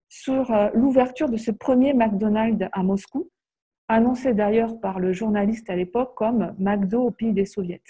[0.10, 3.30] sur euh, l'ouverture de ce premier McDonald's à Moscou,
[3.88, 7.82] annoncé d'ailleurs par le journaliste à l'époque comme McDo au pays des soviets.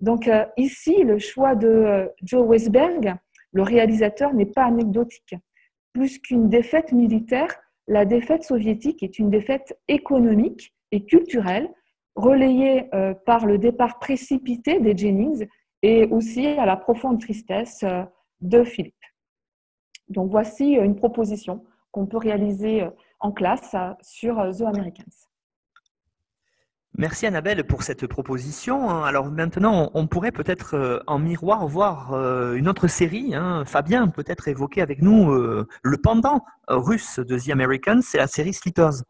[0.00, 3.14] Donc euh, ici, le choix de Joe Westberg,
[3.52, 5.34] le réalisateur, n'est pas anecdotique.
[5.92, 11.68] Plus qu'une défaite militaire, la défaite soviétique est une défaite économique et culturelle,
[12.14, 15.48] relayée euh, par le départ précipité des Jennings
[15.82, 18.04] et aussi à la profonde tristesse euh,
[18.42, 18.94] de Philippe.
[20.08, 25.29] Donc voici une proposition qu'on peut réaliser euh, en classe sur The Americans.
[27.00, 29.02] Merci Annabelle pour cette proposition.
[29.02, 33.34] Alors maintenant, on pourrait peut-être euh, en miroir voir euh, une autre série.
[33.34, 33.64] Hein.
[33.66, 38.52] Fabien peut-être évoquer avec nous euh, le pendant russe de The Americans, c'est la série
[38.52, 39.02] Sleepers.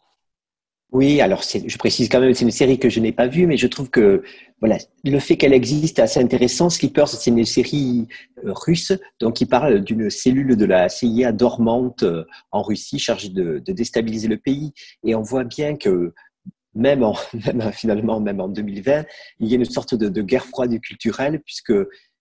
[0.92, 3.56] Oui, alors je précise quand même, c'est une série que je n'ai pas vue, mais
[3.56, 4.22] je trouve que
[4.60, 6.68] voilà, le fait qu'elle existe est assez intéressant.
[6.68, 8.06] Sleepers, c'est une série
[8.44, 12.04] russe, donc qui parle d'une cellule de la CIA dormante
[12.50, 14.72] en Russie, chargée de, de déstabiliser le pays.
[15.04, 16.12] Et on voit bien que
[16.74, 17.14] même, en,
[17.46, 19.04] même finalement, même en 2020,
[19.40, 21.72] il y a une sorte de, guerre froide culturelle puisque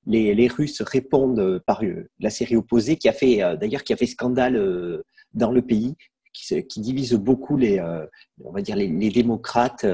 [0.06, 3.98] les, Russes répondent par euh, la série opposée qui a fait euh, d'ailleurs qui a
[3.98, 5.96] fait scandale euh, dans le pays,
[6.34, 7.82] qui, divise beaucoup les,
[8.44, 9.86] on va dire les, les démocrates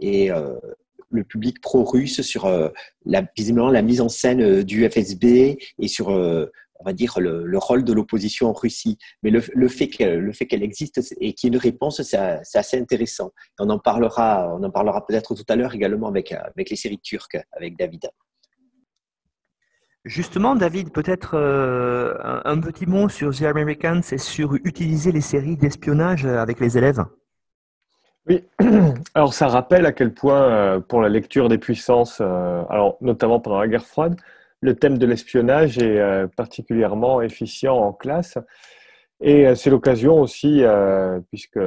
[0.00, 0.30] et
[1.10, 2.50] le public pro-russe sur
[3.04, 5.24] la, visiblement la mise en scène du FSB
[5.78, 6.08] et sur
[6.80, 8.98] on va dire, le, rôle de l'opposition en Russie.
[9.22, 13.32] Mais le, fait qu'elle existe et qu'il y ait une réponse, c'est assez intéressant.
[13.58, 17.00] On en parlera, on en parlera peut-être tout à l'heure également avec, avec les séries
[17.00, 18.10] turques, avec David.
[20.06, 25.56] Justement, David, peut-être euh, un, petit mot sur The Americans et sur utiliser les séries
[25.56, 27.04] d'espionnage avec les élèves.
[28.28, 28.44] Oui,
[29.14, 33.40] alors ça rappelle à quel point, euh, pour la lecture des puissances, euh, alors notamment
[33.40, 34.16] pendant la guerre froide,
[34.60, 38.38] le thème de l'espionnage est euh, particulièrement efficient en classe.
[39.20, 41.60] Et euh, c'est l'occasion aussi, euh, puisque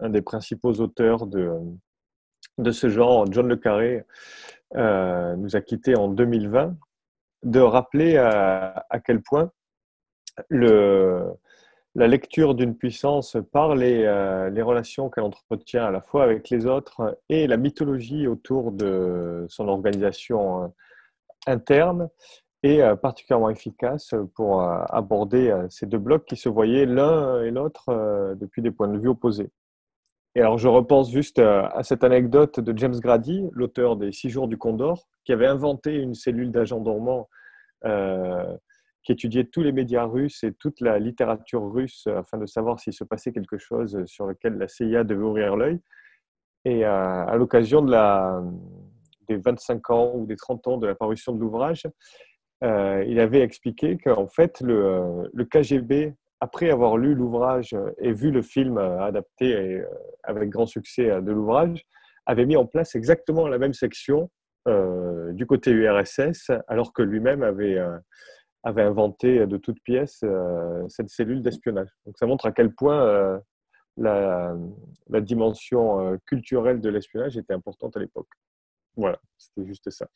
[0.00, 1.60] un des principaux auteurs de,
[2.72, 4.04] ce genre, John Le Carré,
[4.74, 6.76] nous a quittés en 2020,
[7.44, 9.50] de rappeler à, quel point
[10.50, 17.18] la lecture d'une puissance par les relations qu'elle entretient à la fois avec les autres
[17.30, 20.70] et la mythologie autour de son organisation
[21.48, 22.08] interne
[22.62, 27.42] et euh, particulièrement efficace pour euh, aborder euh, ces deux blocs qui se voyaient l'un
[27.42, 29.50] et l'autre depuis des points de vue opposés.
[30.34, 34.46] Et alors, je repense juste à cette anecdote de James Grady, l'auteur des Six jours
[34.46, 37.28] du Condor, qui avait inventé une cellule d'agents dormants
[39.02, 42.92] qui étudiait tous les médias russes et toute la littérature russe afin de savoir s'il
[42.92, 45.80] se passait quelque chose sur lequel la CIA devait ouvrir l'œil.
[46.64, 48.40] Et à l'occasion de la,
[49.28, 51.84] des 25 ans ou des 30 ans de la parution de l'ouvrage,
[52.64, 58.30] euh, il avait expliqué qu'en fait, le, le, KGB, après avoir lu l'ouvrage et vu
[58.30, 59.86] le film adapté et, euh,
[60.24, 61.84] avec grand succès de l'ouvrage,
[62.26, 64.30] avait mis en place exactement la même section
[64.66, 67.78] euh, du côté URSS, alors que lui-même avait,
[68.64, 70.22] inventé de toutes pièces
[70.88, 71.88] cette cellule d'espionnage.
[72.04, 73.40] Donc ça montre à quel point
[73.96, 74.54] la,
[75.22, 78.28] dimension culturelle de l'espionnage était importante à l'époque.
[78.98, 80.08] Voilà, c'était juste ça.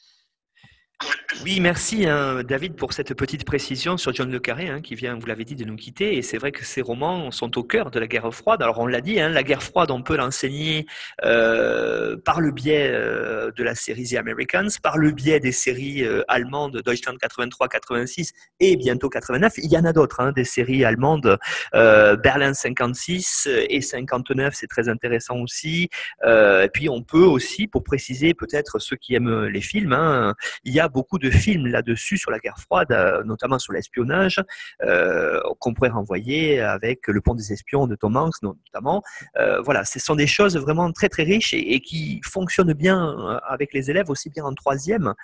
[1.40, 5.18] Oui, merci hein, David pour cette petite précision sur John Le Carré hein, qui vient,
[5.18, 6.16] vous l'avez dit, de nous quitter.
[6.16, 8.62] Et c'est vrai que ces romans sont au cœur de la guerre froide.
[8.62, 10.86] Alors on l'a dit, hein, la guerre froide, on peut l'enseigner
[11.24, 16.04] euh, par le biais euh, de la série The Americans, par le biais des séries
[16.04, 19.54] euh, allemandes Deutschland 83, 86 et bientôt 89.
[19.56, 21.38] Il y en a d'autres, des séries allemandes
[21.72, 25.88] Berlin 56 et 59, c'est très intéressant aussi.
[26.24, 30.80] et puis on peut aussi, pour préciser peut-être ceux qui aiment les films, il y
[30.80, 34.40] a beaucoup de films là-dessus sur la guerre froide, euh, notamment sur l'espionnage,
[34.82, 39.02] euh, qu'on pourrait renvoyer avec Le Pont des Espions de Tom Hanks, notamment.
[39.38, 43.72] Euh, voilà, ce sont des choses vraiment très très riches et, qui fonctionnent bien avec
[43.72, 45.14] les élèves, aussi bien en troisième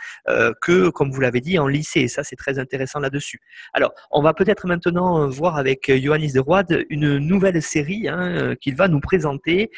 [0.61, 2.00] que, comme vous l'avez dit, en lycée.
[2.00, 3.40] Et ça, c'est très intéressant là-dessus.
[3.72, 8.76] Alors, on va peut-être maintenant voir avec Johannes de Roide une nouvelle série hein, qu'il
[8.76, 9.70] va nous présenter.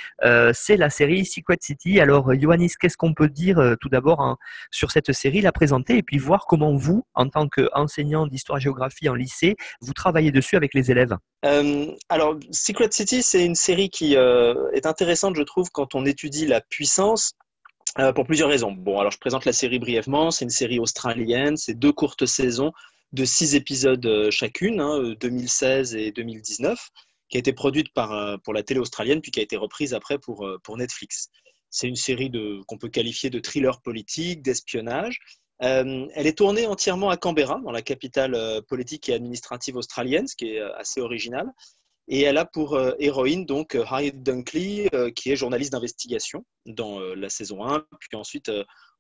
[0.52, 2.00] c'est la série Secret City.
[2.00, 4.36] Alors, Johannes, qu'est-ce qu'on peut dire tout d'abord hein,
[4.70, 9.92] sur cette série, la présenter voir comment vous, en tant qu'enseignant d'histoire-géographie en lycée, vous
[9.92, 11.16] travaillez dessus avec les élèves.
[11.44, 16.04] Euh, alors, Secret City, c'est une série qui euh, est intéressante, je trouve, quand on
[16.04, 17.32] étudie la puissance.
[17.98, 18.70] Euh, pour plusieurs raisons.
[18.70, 20.30] Bon, alors je présente la série brièvement.
[20.30, 21.56] C'est une série australienne.
[21.56, 22.70] C'est deux courtes saisons
[23.12, 26.78] de six épisodes chacune, 2016 hein, et 2019,
[27.28, 30.18] qui a été produite par, pour la télé australienne, puis qui a été reprise après
[30.18, 31.30] pour, pour Netflix.
[31.70, 32.30] C'est une série
[32.68, 35.18] qu'on peut qualifier de thriller politique, d'espionnage,
[35.62, 40.26] euh, elle est tournée entièrement à Canberra, dans la capitale euh, politique et administrative australienne,
[40.26, 41.50] ce qui est euh, assez original.
[42.08, 47.64] Et elle a pour héroïne donc Harriet Dunkley, qui est journaliste d'investigation dans la saison
[47.64, 48.50] 1, puis ensuite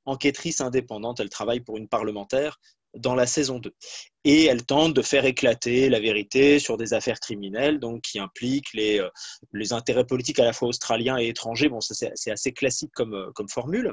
[0.04, 1.18] enquêtrice indépendante.
[1.18, 2.60] Elle travaille pour une parlementaire
[2.94, 3.74] dans la saison 2.
[4.22, 8.72] Et elle tente de faire éclater la vérité sur des affaires criminelles donc, qui impliquent
[8.74, 9.02] les,
[9.72, 11.68] intérêts politiques à la fois australiens et étrangers.
[11.68, 13.92] Bon, c'est assez classique comme formule.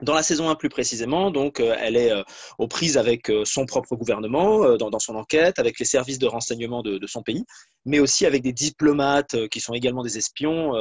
[0.00, 2.24] Dans la saison 1 plus précisément, donc, euh, elle est euh,
[2.58, 6.82] aux prises avec euh, son propre gouvernement dans, son enquête, avec les services de renseignement
[6.82, 7.44] de, son pays,
[7.84, 10.72] mais aussi avec des diplomates qui sont également des espions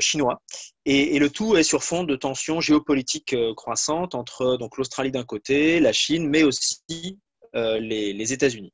[0.00, 0.40] chinois.
[0.84, 5.80] Et, le tout est sur fond de tensions géopolitiques croissantes entre donc l'Australie d'un côté,
[5.80, 7.18] la Chine, mais aussi
[7.54, 8.72] les, les États-Unis.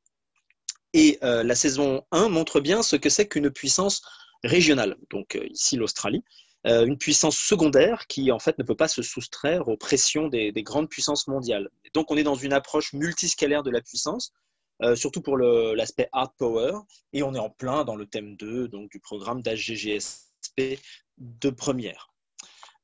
[0.93, 4.03] Et la saison 1 montre bien ce que c'est qu'une puissance
[4.45, 6.23] régionale, donc ici l'Australie,
[6.67, 10.89] une puissance secondaire qui en fait ne peut pas se soustraire aux pressions des, grandes
[10.89, 11.71] puissances mondiales.
[11.95, 14.33] donc on est dans une approche multiscalaire de la puissance,
[14.83, 16.73] euh, surtout pour l'aspect hard power,
[17.13, 20.81] et on est en plein dans le thème 2 donc, du programme d'HGGSP
[21.19, 22.13] de première.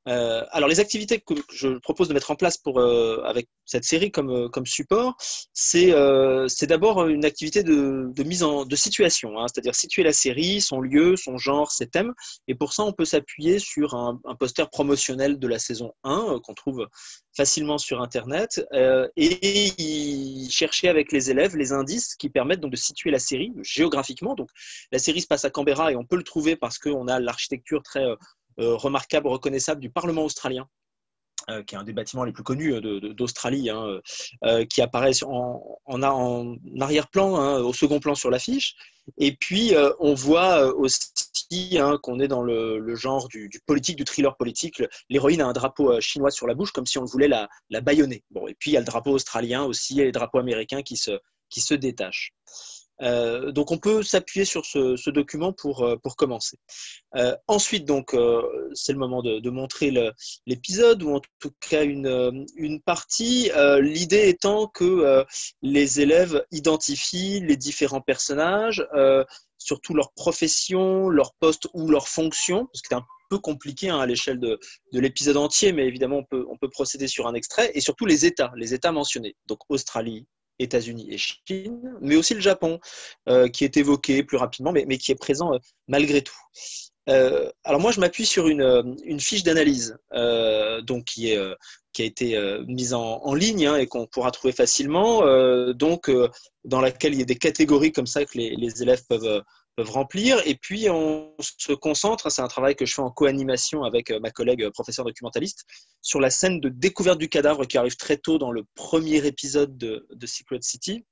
[0.08, 3.84] Euh, alors, les activités que je propose de mettre en place pour, euh, avec cette
[3.84, 5.16] série comme, euh, comme support,
[5.52, 5.92] c'est
[6.66, 10.80] d'abord une activité de, de, mise en de situation, hein, c'est-à-dire situer la série, son
[10.80, 12.12] lieu, son genre, ses thèmes.
[12.48, 16.40] Et pour ça, on peut s'appuyer sur un, un, poster promotionnel de la saison 1
[16.42, 16.88] qu'on trouve
[17.36, 18.64] facilement sur Internet
[19.16, 24.34] et chercher avec les élèves les indices qui permettent donc de situer la série géographiquement.
[24.34, 24.48] Donc,
[24.90, 27.82] la série se passe à Canberra et on peut le trouver parce qu'on a l'architecture
[27.82, 28.04] très
[28.66, 30.68] remarquable, reconnaissable du Parlement australien.
[31.50, 34.00] Euh, qui est un des bâtiments les plus connus euh, d'Australie, hein,
[34.70, 38.76] qui apparaît en, en arrière-plan, hein, au second plan sur l'affiche.
[39.18, 44.36] Et puis, on voit aussi hein, qu'on est dans le, genre du, politique, du thriller
[44.36, 44.84] politique.
[45.08, 48.22] L'héroïne a un drapeau chinois sur la bouche, comme si on voulait la, la baïonner.
[48.30, 50.96] Bon, et puis, il y a le drapeau australien aussi, et les drapeaux américains qui
[50.96, 51.18] se,
[51.50, 52.32] qui se détachent.
[53.02, 56.56] Euh, donc on peut s'appuyer sur ce, document pour, euh, pour commencer.
[57.16, 58.16] Euh, ensuite, donc
[58.74, 59.92] c'est le moment de, montrer
[60.46, 63.50] l'épisode ou en tout cas une, une partie.
[63.80, 65.24] L'idée étant que
[65.60, 68.86] les élèves identifient les différents personnages,
[69.58, 73.98] surtout leur profession, leur poste ou leur fonction, parce que c'est un peu compliqué hein,
[73.98, 74.58] à l'échelle de,
[74.92, 78.06] de l'épisode entier, mais évidemment on peut, on peut procéder sur un extrait, et surtout
[78.06, 79.36] les États, les États mentionnés.
[79.46, 80.26] Donc Australie,
[80.62, 82.80] États-Unis et Chine, mais aussi le Japon,
[83.28, 86.36] euh, qui est évoqué plus rapidement, mais, qui est présent euh, malgré tout.
[87.08, 89.96] Euh, alors moi, je m'appuie sur une, fiche d'analyse
[90.82, 91.56] donc qui, a
[91.98, 95.22] été mise en, ligne hein, et qu'on pourra trouver facilement,
[95.74, 96.10] donc
[96.64, 99.42] dans laquelle il y a des catégories comme ça que les élèves peuvent
[99.88, 100.40] remplir.
[100.46, 104.20] Et puis, on se concentre, c'est un travail que je fais en co-animation avec euh,
[104.20, 105.64] ma collègue euh, professeur documentaliste,
[106.00, 109.76] sur la scène de découverte du cadavre qui arrive très tôt dans le premier épisode
[109.76, 111.04] de, Secret City.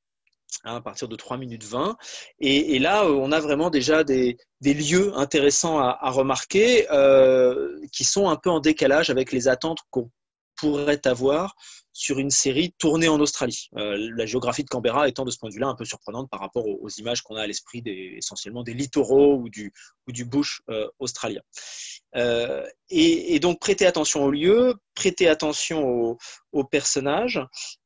[0.65, 1.97] Hein, à partir de 3 minutes 20.
[2.41, 6.87] Et, là, euh, on a vraiment déjà des, lieux intéressants à, remarquer
[7.93, 10.11] qui sont un peu en décalage avec les attentes qu'on
[10.57, 11.55] pourrait avoir
[11.93, 13.69] sur une série tournée en Australie.
[13.77, 16.41] Euh, la géographie de Canberra étant de ce point de vue-là un peu surprenante par
[16.41, 19.73] rapport aux, images qu'on a à l'esprit essentiellement des littoraux ou du,
[20.07, 21.41] ou du bush euh, australien.
[22.17, 26.19] Euh, et, donc prêtez attention au lieu, prêtez attention
[26.53, 27.41] aux, personnages,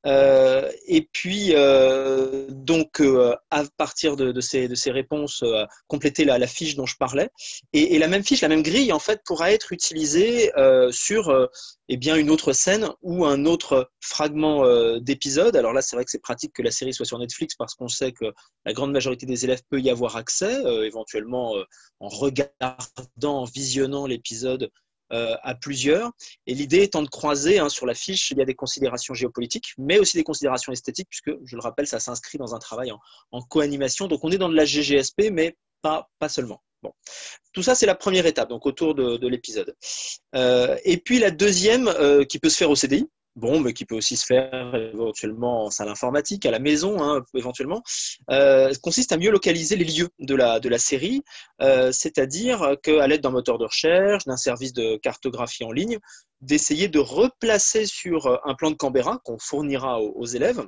[0.06, 5.44] euh, et puis euh, donc euh, à partir de, ces, de ces, réponses,
[5.86, 7.28] compléter la, fiche dont je parlais,
[7.72, 10.50] et, la même fiche, la même grille en fait pourra être utilisée
[10.90, 11.48] sur
[11.88, 14.66] eh bien une autre scène ou un autre fragment
[14.98, 15.56] d'épisode.
[15.56, 17.88] Alors là, c'est vrai que c'est pratique que la série soit sur Netflix parce qu'on
[17.88, 18.32] sait que
[18.64, 21.54] la grande majorité des élèves peut y avoir accès, éventuellement
[22.00, 22.78] en regardant,
[23.22, 24.70] en visionnant l'épisode
[25.10, 26.10] à plusieurs.
[26.46, 29.74] Et l'idée étant de croiser hein, sur la fiche, il y a des considérations géopolitiques,
[29.78, 32.98] mais aussi des considérations esthétiques, puisque, je le rappelle, ça s'inscrit dans un travail en,
[33.30, 34.08] en co-animation.
[34.08, 36.62] Donc on est dans de la GGSP, mais pas, pas seulement.
[36.82, 36.92] Bon.
[37.54, 39.74] Tout ça, c'est la première étape, donc autour de, l'épisode.
[40.34, 43.84] Euh, et puis la deuxième, euh, qui peut se faire au CDI, bon, mais qui
[43.84, 47.82] peut aussi se faire éventuellement en salle informatique, à la maison, hein, éventuellement,
[48.30, 51.22] euh, consiste à mieux localiser les lieux de la, de la série,
[51.62, 55.98] euh, c'est-à-dire qu'à l'aide d'un moteur de recherche, d'un service de cartographie en ligne,
[56.40, 60.64] d'essayer de replacer sur un plan de Canberra qu'on fournira aux élèves,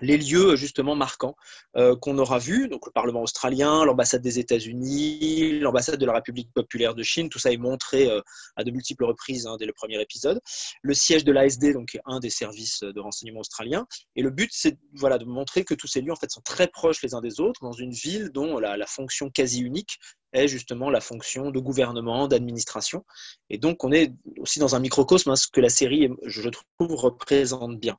[0.00, 1.36] les lieux justement marquants
[1.76, 6.52] euh, qu'on aura vus, donc le Parlement australien, l'ambassade des États-Unis, l'ambassade de la République
[6.52, 8.20] populaire de Chine, tout ça est montré euh,
[8.56, 10.40] à de multiples reprises hein, dès le premier épisode.
[10.82, 13.86] Le siège de l'ASD, donc un des services de renseignement australiens.
[14.16, 16.66] Et le but, c'est voilà, de montrer que tous ces lieux en fait sont très
[16.66, 19.98] proches les uns des autres dans une ville dont la, fonction quasi unique
[20.32, 23.04] est justement la fonction de gouvernement, d'administration.
[23.50, 26.94] Et donc, on est aussi dans un microcosme, hein, ce que la série, je trouve,
[26.94, 27.96] représente bien.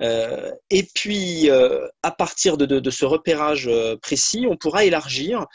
[0.00, 5.46] Euh, et puis, euh, à partir de, ce repérage euh, précis, on pourra élargir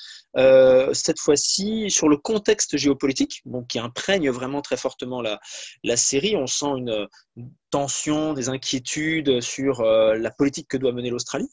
[0.94, 5.40] cette fois-ci sur le contexte géopolitique, qui imprègne vraiment très fortement la,
[5.84, 6.36] la série.
[6.38, 7.08] On sent une,
[7.72, 11.50] tension, des inquiétudes sur la politique que doit mener l'Australie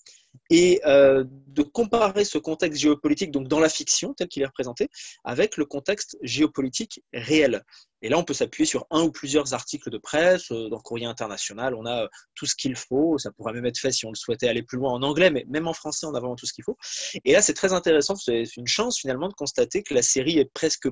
[0.50, 4.88] et de comparer ce contexte géopolitique, donc dans la fiction tel qu'il est représenté,
[5.24, 7.64] avec le contexte géopolitique réel.
[8.06, 10.52] Et là, on peut s'appuyer sur un ou plusieurs articles de presse.
[10.52, 13.18] Euh, dans Courrier International, on a euh, tout ce qu'il faut.
[13.18, 15.44] Ça pourrait même être fait si on le souhaitait aller plus loin en anglais, mais
[15.48, 16.76] même en français, on a vraiment tout ce qu'il faut.
[17.24, 18.14] Et là, c'est très intéressant.
[18.14, 20.86] C'est une chance finalement de constater que la série est presque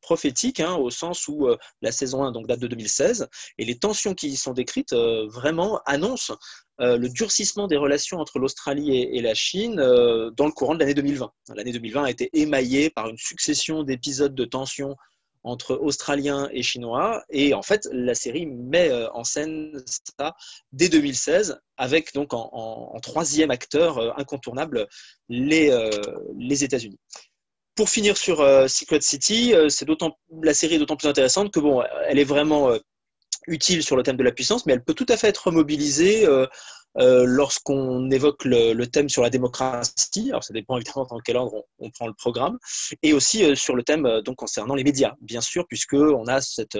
[0.00, 3.28] prophétique, hein, au sens où euh, la saison 1 donc, date de 2016,
[3.58, 6.34] et les tensions qui y sont décrites vraiment annoncent
[6.78, 11.30] le durcissement des relations entre l'Australie et, la Chine dans le courant de l'année 2020.
[11.56, 14.96] L'année 2020 a été émaillée par une succession d'épisodes de tensions
[15.44, 17.24] entre Australiens et Chinois.
[17.30, 19.82] Et en fait, la série met euh, en scène
[20.18, 20.34] ça
[20.72, 24.88] dès 2016, avec donc en, troisième acteur euh, incontournable
[25.28, 25.90] les, euh,
[26.38, 26.98] les États-Unis.
[27.74, 31.80] Pour finir sur Secret City, c'est d'autant la série est d'autant plus intéressante que bon,
[32.08, 32.72] elle est vraiment
[33.46, 36.26] utile sur le thème de la puissance, mais elle peut tout à fait être remobilisée
[36.96, 41.64] euh, lorsqu'on évoque le, thème sur la démocratie, alors ça dépend évidemment dans quel ordre
[41.78, 42.58] on, prend le programme,
[43.02, 46.26] et aussi euh, sur le thème euh, donc concernant les médias, bien sûr, puisque on
[46.26, 46.78] a cette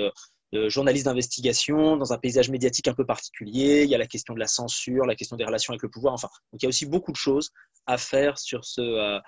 [0.68, 3.84] journaliste d'investigation dans un paysage médiatique un peu particulier.
[3.84, 6.14] Il y a la question de la censure, la question des relations avec le pouvoir.
[6.14, 7.50] Enfin, donc il y a aussi beaucoup de choses
[7.84, 9.20] à faire sur ce,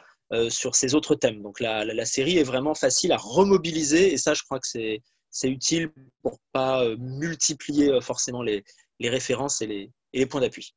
[0.49, 1.43] sur ces autres thèmes.
[1.43, 5.91] Donc la, série est vraiment facile à remobiliser et ça, je crois que c'est utile
[6.23, 8.65] pour pas multiplier forcément les,
[8.99, 10.75] les références et les, et les points d'appui.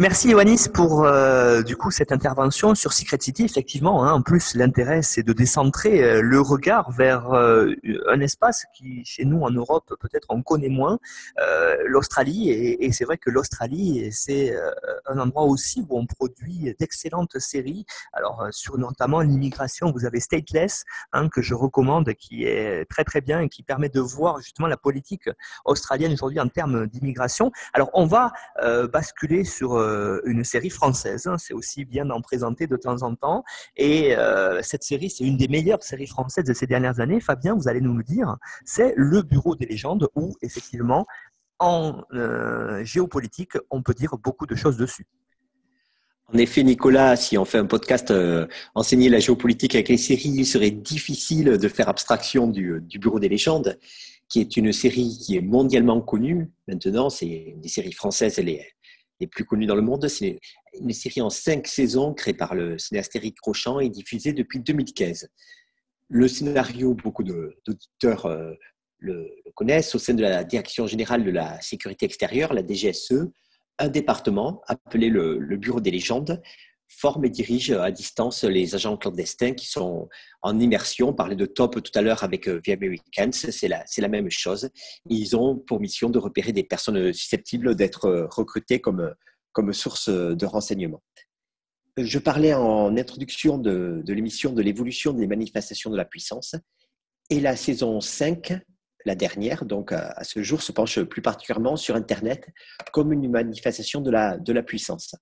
[0.00, 3.42] Merci Ioannis pour euh, du coup cette intervention sur Secret City.
[3.42, 7.74] Effectivement, hein, en plus l'intérêt c'est de décentrer euh, le regard vers euh,
[8.08, 11.00] un espace qui chez nous en Europe peut-être on connaît moins,
[11.84, 12.48] l'Australie.
[12.50, 14.56] Et, et c'est vrai que l'Australie c'est
[15.06, 17.84] un endroit aussi où on produit d'excellentes séries.
[18.12, 23.20] Alors sur notamment l'immigration, vous avez Stateless hein, que je recommande, qui est très très
[23.20, 25.28] bien et qui permet de voir justement la politique
[25.64, 27.50] australienne aujourd'hui en termes d'immigration.
[27.72, 28.30] Alors on va
[28.92, 31.26] basculer sur euh, une série française.
[31.26, 31.36] Hein.
[31.38, 33.44] C'est aussi bien d'en présenter de temps en temps.
[33.76, 37.20] Et euh, cette série, c'est une des meilleures séries françaises de ces dernières années.
[37.20, 38.36] Fabien, vous allez nous le dire.
[38.64, 41.06] C'est Le Bureau des légendes où, effectivement,
[41.58, 45.06] en euh, géopolitique, on peut dire beaucoup de choses dessus.
[46.32, 48.12] En effet, Nicolas, si on fait un podcast
[48.74, 53.30] enseigner la géopolitique avec les séries, il serait difficile de faire abstraction du, Bureau des
[53.30, 53.78] légendes,
[54.28, 56.50] qui est une série qui est mondialement connue.
[56.66, 58.72] Maintenant, c'est des séries françaises, elle est,
[59.20, 60.08] les plus connus dans le monde.
[60.08, 60.38] C'est
[60.80, 65.28] une série en cinq saisons créée par le cinéaste Eric Rochant et diffusée depuis 2015.
[66.08, 68.52] Le scénario, beaucoup d'auditeurs euh,
[68.98, 73.28] le, connaissent, au sein de la Direction générale de la sécurité extérieure, la DGSE,
[73.78, 76.42] un département appelé le Bureau des légendes
[76.88, 80.08] forme et dirige à distance les agents clandestins qui sont
[80.42, 81.10] en immersion.
[81.10, 84.70] On parlait de top tout à l'heure avec euh, The Americans, c'est la, même chose.
[85.06, 89.14] Ils ont pour mission de repérer des personnes susceptibles d'être euh, recrutées comme,
[89.72, 91.02] source de renseignement.
[91.96, 96.54] Je parlais en introduction de, l'émission de l'évolution des manifestations de la puissance.
[97.28, 98.56] Et la saison 5,
[99.04, 102.46] la dernière, donc à ce jour, se penche plus particulièrement sur Internet
[102.92, 105.16] comme une manifestation de la puissance.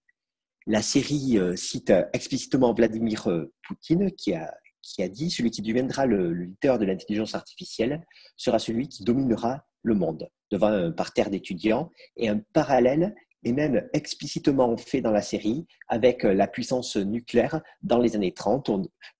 [0.68, 4.52] La série euh, cite explicitement Vladimir euh, Poutine qui a,
[4.82, 8.04] qui a dit Celui qui deviendra le, leader de l'intelligence artificielle
[8.36, 11.92] sera celui qui dominera le monde, devant un parterre d'étudiants.
[12.16, 13.14] Et un parallèle
[13.44, 18.34] est même explicitement fait dans la série avec euh, la puissance nucléaire dans les années
[18.34, 18.68] 30,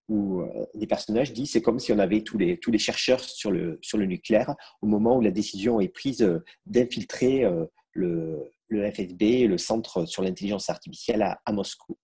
[0.08, 0.42] où
[0.74, 3.78] des personnages disent c'est comme si on avait tous les, tous les chercheurs sur le,
[3.82, 6.24] sur le nucléaire au moment où la décision est prise
[6.64, 7.44] d'infiltrer
[7.92, 11.96] le, le FSB, le Centre sur l'intelligence artificielle à, Moscou.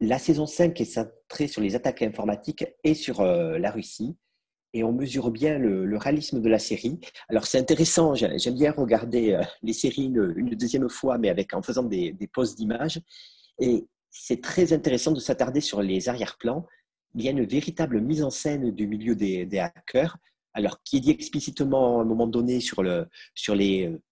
[0.00, 4.16] La saison 5 est centrée sur les attaques informatiques et sur euh, la Russie.
[4.72, 6.98] Et on mesure bien le, réalisme de la série.
[7.28, 11.84] Alors c'est intéressant, j'aime bien regarder euh, les séries une, deuxième fois, mais en faisant
[11.84, 13.00] des, pauses d'images.
[13.60, 16.66] Et c'est très intéressant de s'attarder sur les arrière-plans.
[17.14, 20.18] Il y a une véritable mise en scène du milieu des, des hackers,
[20.54, 24.02] alors qui est dit explicitement à un moment donné sur, le, sur les euh,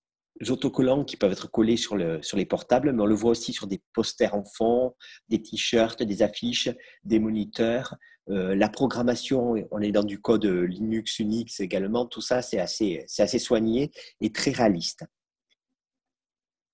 [0.48, 3.52] autocollants qui peuvent être collés sur, le, sur les portables, mais on le voit aussi
[3.52, 4.94] sur des posters en fond,
[5.28, 6.70] des t-shirts, des affiches,
[7.04, 7.96] des moniteurs.
[8.30, 12.06] Euh, la programmation, on est dans du code Linux, Unix également.
[12.06, 15.04] Tout ça, c'est assez, assez soigné et très réaliste.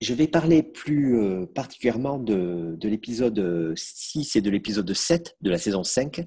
[0.01, 5.49] Je vais parler plus euh, particulièrement de, de l'épisode 6 et de l'épisode 7 de
[5.49, 6.25] la saison 5,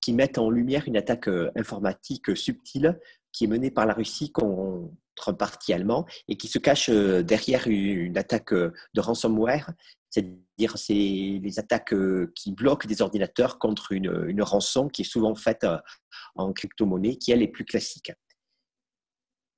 [0.00, 2.98] qui mettent en lumière une attaque euh, informatique subtile
[3.30, 4.32] qui est menée par la Russie
[5.38, 9.72] parti allemand et qui se cache euh, derrière une attaque euh, de ransomware,
[10.10, 15.04] c'est-à-dire c'est les attaques euh, qui bloquent des ordinateurs contre une, une rançon qui est
[15.04, 15.66] souvent faite
[16.34, 18.12] en crypto-monnaie, qui elle est plus classique.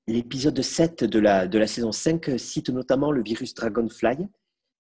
[0.09, 4.29] L'épisode 7 de la, de la saison 5 cite notamment le virus Dragonfly,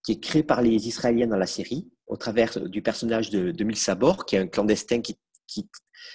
[0.05, 3.64] qui est créé par les Israéliens dans la série, au travers du personnage de, de
[3.64, 5.68] Milsabor, qui est un clandestin qui qui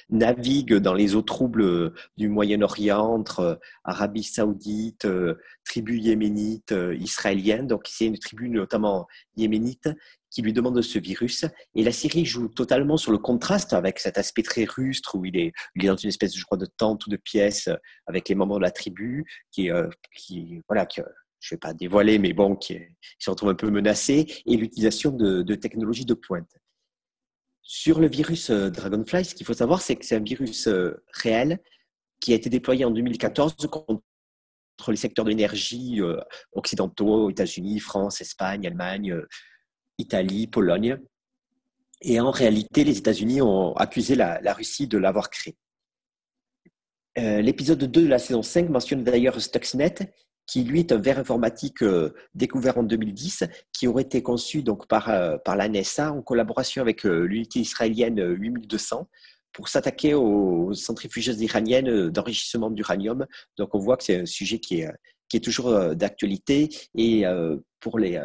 [0.09, 6.95] navigue dans les eaux troubles du Moyen-Orient entre euh, Arabie saoudite, euh, tribu yéménite, euh,
[6.95, 7.67] israélienne.
[7.67, 9.89] Donc c'est une tribu notamment yéménite
[10.29, 11.45] qui lui demande ce virus.
[11.75, 15.37] Et la série joue totalement sur le contraste avec cet aspect très rustre où il
[15.37, 17.69] est, dans une espèce, je crois, de tente ou de pièce
[18.07, 19.69] avec les membres de la tribu qui,
[20.69, 21.05] voilà, je ne
[21.51, 22.79] vais pas dévoiler, mais bon, qui,
[23.19, 26.60] se retrouve un peu menacé, et l'utilisation de technologies de pointe.
[27.63, 31.03] Sur le virus euh, Dragonfly, ce qu'il faut savoir, c'est que c'est un virus euh,
[31.13, 31.59] réel
[32.19, 34.01] qui a été déployé en 2014 contre
[34.89, 36.19] les secteurs d'énergie euh,
[36.53, 39.15] occidentaux, États-Unis, France, Espagne, Allemagne,
[39.97, 40.97] Italie, Pologne.
[42.01, 45.55] Et en réalité, les États-Unis ont accusé la, la Russie de l'avoir créé.
[47.15, 50.13] L'épisode 2 de la saison 5 mentionne d'ailleurs Stuxnet,
[50.51, 54.85] qui lui est un verre informatique euh, découvert en 2010, qui aurait été conçu donc
[54.85, 59.07] par, euh, la NSA en collaboration avec euh, l'unité israélienne 8200
[59.53, 63.25] pour s'attaquer aux centrifugeuses iraniennes d'enrichissement d'uranium.
[63.57, 66.69] Donc on voit que c'est un sujet qui est, toujours d'actualité.
[66.95, 67.23] Et
[67.81, 68.21] pour les,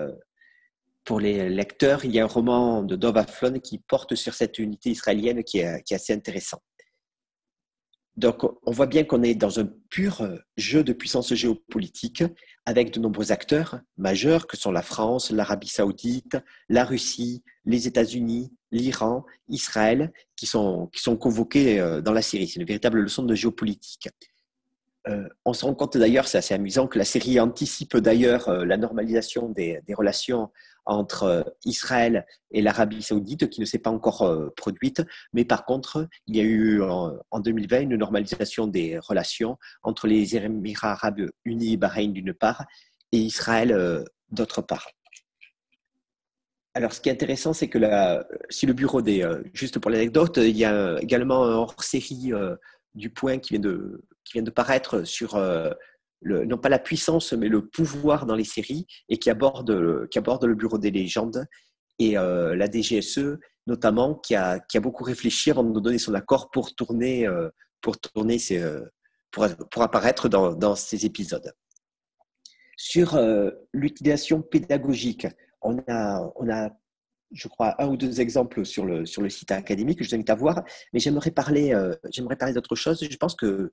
[1.05, 4.61] pour les lecteurs, il y a un roman de Dov Aflon qui porte sur cette
[4.61, 6.61] unité israélienne qui est, qui est assez intéressant.
[8.16, 12.24] Donc, on voit bien qu'on est dans un pur euh, jeu de puissance géopolitique
[12.64, 16.38] avec de nombreux acteurs majeurs que sont la France, l'Arabie saoudite,
[16.70, 22.48] la Russie, les États-Unis, l'Iran, Israël, qui sont, qui sont convoqués euh, dans la série.
[22.48, 24.08] C'est une véritable leçon de géopolitique.
[25.09, 28.76] Euh, on se rend compte d'ailleurs, c'est assez amusant, que la série anticipe d'ailleurs la
[28.76, 30.50] normalisation des, relations
[30.86, 35.02] entre euh, Israël et l'Arabie saoudite qui ne s'est pas encore euh, produite,
[35.32, 40.36] mais par contre, il y a eu en 2020 une normalisation des relations entre les
[40.36, 42.64] Émirats arabes unis et Bahreïn d'une part
[43.12, 44.88] et Israël euh, d'autre part.
[46.74, 47.78] Alors, ce qui est intéressant, c'est que
[48.50, 52.32] si le bureau des, juste pour l'anecdote, il y a également un hors-série
[52.94, 55.39] du point qui vient de, qui vient de paraître sur
[56.22, 60.45] non pas la puissance, mais le pouvoir dans les séries et qui aborde, qui aborde
[60.45, 61.47] le bureau des légendes
[61.99, 66.14] et euh, la DGSE notamment qui a, qui a beaucoup réfléchi avant de donner son
[66.14, 67.49] accord pour tourner, euh,
[67.81, 68.85] pour, tourner euh,
[69.33, 71.53] pour, pour, apparaître dans, dans, ces épisodes.
[72.77, 73.18] Sur
[73.72, 75.27] l'utilisation pédagogique,
[75.62, 76.70] on a, on a,
[77.33, 80.14] je crois, un ou deux exemples sur le, sur le site académique que je vous
[80.14, 80.62] invite à voir,
[80.93, 81.74] mais j'aimerais parler,
[82.12, 83.03] j'aimerais parler d'autre chose.
[83.11, 83.72] Je pense que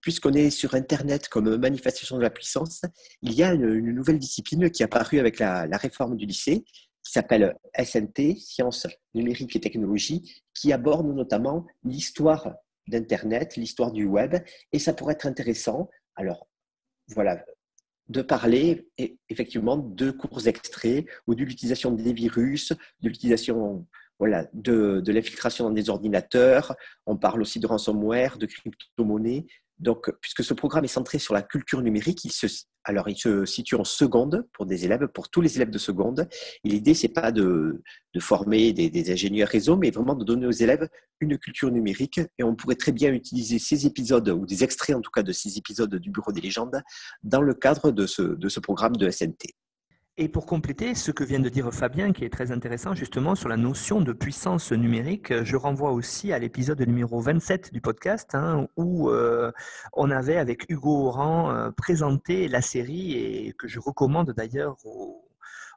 [0.00, 2.82] puisqu'on est sur Internet comme manifestation de la puissance,
[3.22, 6.64] il y a une, nouvelle discipline qui est apparue avec la, réforme du lycée,
[7.02, 12.54] qui s'appelle SNT, Sciences numériques et technologies, qui aborde notamment l'histoire
[12.86, 14.36] d'Internet, l'histoire du web,
[14.72, 15.88] et ça pourrait être intéressant.
[16.16, 16.48] Alors,
[17.08, 17.44] voilà,
[18.08, 18.88] de parler
[19.28, 23.86] effectivement de cours extraits ou de l'utilisation des virus, de l'utilisation
[24.18, 26.76] voilà, de, de l'infiltration dans des ordinateurs.
[27.06, 29.46] On parle aussi de ransomware, de crypto-monnaie.
[29.80, 32.46] Donc, puisque ce programme est centré sur la culture numérique, il se,
[32.84, 36.28] alors il se situe en seconde pour des élèves, pour tous les élèves de seconde.
[36.64, 40.46] Et l'idée, c'est pas de, de former des, des, ingénieurs réseau, mais vraiment de donner
[40.46, 40.86] aux élèves
[41.20, 42.20] une culture numérique.
[42.38, 45.32] Et on pourrait très bien utiliser ces épisodes, ou des extraits en tout cas de
[45.32, 46.82] ces épisodes du Bureau des légendes,
[47.22, 49.54] dans le cadre de ce, de ce programme de SNT.
[50.22, 53.48] Et pour compléter ce que vient de dire Fabien, qui est très intéressant justement sur
[53.48, 58.68] la notion de puissance numérique, je renvoie aussi à l'épisode numéro 27 du podcast, hein,
[58.76, 59.50] où euh,
[59.94, 65.29] on avait avec Hugo Oran euh, présenté la série et que je recommande d'ailleurs aux,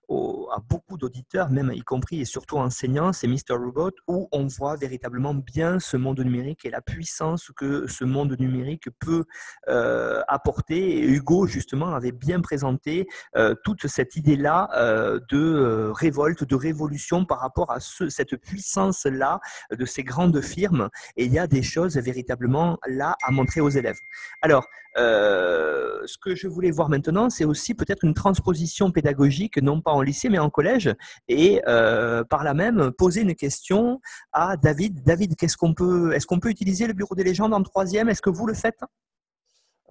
[0.09, 3.55] à beaucoup d'auditeurs, même y compris et surtout enseignants, c'est Mr.
[3.57, 8.35] Robot, où on voit véritablement bien ce monde numérique et la puissance que ce monde
[8.39, 9.25] numérique peut
[9.69, 10.97] euh, apporter.
[10.97, 17.25] Et Hugo, justement, avait bien présenté euh, toute cette idée-là euh, de révolte, de révolution
[17.25, 19.39] par rapport à ce, cette puissance-là
[19.71, 20.89] de ces grandes firmes.
[21.17, 23.99] Et il y a des choses véritablement là à montrer aux élèves.
[24.41, 29.92] Alors, ce que je voulais voir maintenant, c'est aussi peut-être une transposition pédagogique, non pas
[29.93, 30.93] en lycée, mais en collège,
[31.27, 33.99] et euh, par là même poser une question
[34.31, 35.03] à David.
[35.03, 38.09] David, qu'est-ce qu'on peut, est-ce qu'on peut utiliser le bureau des légendes en troisième?
[38.09, 38.81] Est-ce que vous le faites?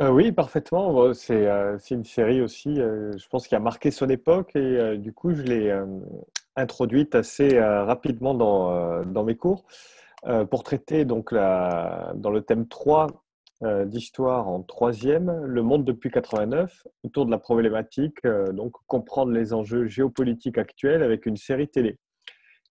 [0.01, 1.13] Euh, Oui, parfaitement.
[1.15, 5.13] C'est, euh, c'est une série aussi, je pense, qui a marqué son époque, et du
[5.13, 5.83] coup, je l'ai
[6.57, 9.65] introduite assez rapidement dans, mes cours.
[10.51, 13.09] pour traiter donc la, dans le thème 3 euh,
[13.85, 19.55] d'histoire en troisième, Le monde depuis 89, autour de la problématique, euh, donc comprendre les
[19.55, 21.99] enjeux géopolitiques actuels avec une série télé.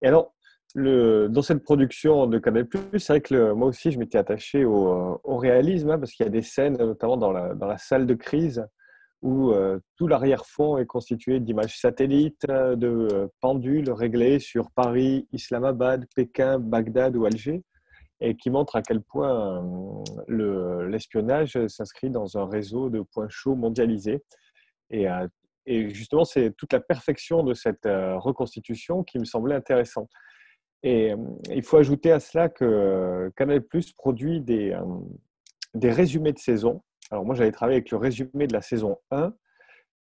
[0.01, 0.33] Et alors,
[0.75, 2.67] le, dans cette production de Canal+,
[2.97, 6.27] c'est vrai que moi aussi, je m'étais attaché au, au réalisme, hein, parce qu'il y
[6.27, 8.65] a des scènes, notamment dans la, salle de crise,
[9.21, 16.59] où euh, tout l'arrière-fond est constitué d'images satellites, de pendules réglées sur Paris, Islamabad, Pékin,
[16.59, 17.63] Bagdad ou Alger
[18.22, 19.65] et qui montre à quel point
[20.30, 24.24] euh, l'espionnage s'inscrit dans un réseau de points chauds mondialisés.
[24.91, 25.28] Et, euh,
[25.65, 30.09] justement, c'est toute la perfection de cette euh, reconstitution qui me semblait intéressante.
[30.84, 31.13] Et
[31.51, 34.76] il faut ajouter à cela que Canal Plus produit des,
[35.76, 36.82] des résumés de saison.
[37.11, 39.32] Alors moi, j'avais travaillé avec le résumé de la saison 1,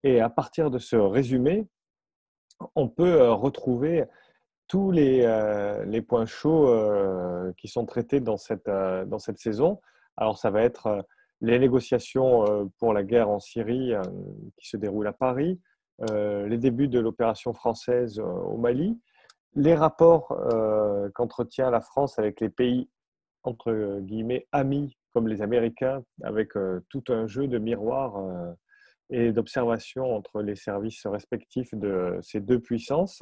[0.04, 1.66] et à partir de ce résumé,
[2.76, 4.04] on peut retrouver
[4.68, 9.38] tous les, euh, les points chauds euh, qui sont traités dans cette, euh, dans cette
[9.38, 9.80] saison.
[10.18, 11.06] Alors, ça va être
[11.42, 13.92] les négociations pour la guerre en Syrie
[14.58, 15.60] qui se déroulent à Paris,
[16.00, 18.98] les débuts de l'opération française au Mali,
[19.54, 20.30] les rapports
[21.14, 22.90] qu'entretient la France avec les pays,
[23.44, 26.54] entre guillemets, amis, comme les Américains, avec
[26.88, 28.24] tout un jeu de miroirs
[29.10, 33.22] et d'observation entre les services respectifs de ces deux puissances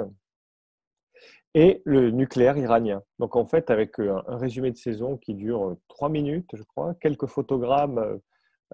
[1.55, 3.01] et le nucléaire iranien.
[3.19, 6.63] Donc en fait, avec euh, un résumé de saison qui dure euh, trois minutes, je
[6.63, 8.19] crois, quelques photogrammes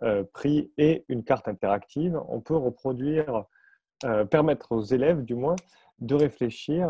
[0.04, 3.45] euh, pris et une carte interactive, on peut reproduire,
[4.32, 5.58] permettre aux élèves du moins
[6.00, 6.88] de réfléchir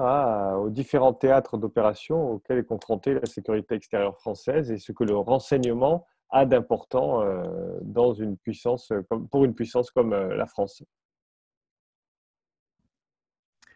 [0.60, 5.18] aux différents théâtres d'opération auxquels est confrontée la sécurité extérieure française et ce que le
[5.18, 7.24] renseignement a d'important
[7.82, 8.94] dans une puissance,
[9.32, 10.84] pour une puissance comme la France.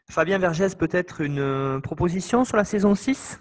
[0.10, 3.39] Fabien Vergès, peut-être une euh, proposition sur la saison 6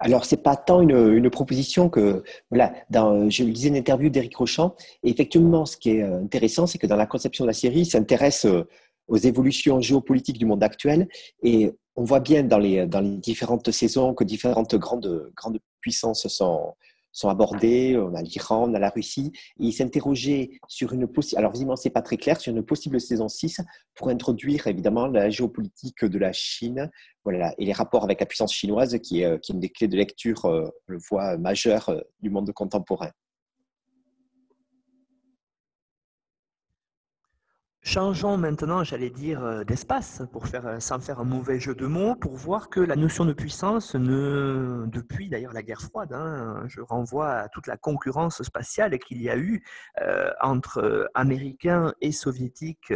[0.00, 4.74] alors, c'est pas tant une, proposition que, voilà, dans, je lisais une interview d'Éric Rochant,
[5.04, 7.80] et effectivement, ce qui est euh, intéressant, c'est que dans la conception de la série,
[7.80, 8.68] il s'intéresse euh,
[9.06, 11.08] aux évolutions géopolitiques du monde actuel,
[11.44, 16.26] et on voit bien dans les, dans les différentes saisons que différentes grandes, grandes puissances
[16.26, 16.74] sont,
[17.14, 17.96] sont abordés.
[17.96, 19.32] On a l'Iran, on a la Russie.
[19.58, 23.00] Et ils s'interrogeaient sur une possible, alors visiblement c'est pas très clair, sur une possible
[23.00, 23.62] saison 6
[23.94, 26.90] pour introduire évidemment la géopolitique de la Chine,
[27.24, 29.88] voilà, et les rapports avec la puissance chinoise qui est, qui est une des clés
[29.88, 33.10] de lecture, euh, on le voit, majeure euh, du monde contemporain.
[37.86, 41.84] Changeons maintenant, j'allais dire, euh, d'espace, pour faire, euh, sans faire un mauvais jeu de
[41.84, 46.62] mots, pour voir que la notion de puissance, ne, depuis d'ailleurs la guerre froide, hein,
[46.66, 49.62] je renvoie à toute la concurrence spatiale qu'il y a eu
[50.00, 52.90] euh, entre Américains et Soviétiques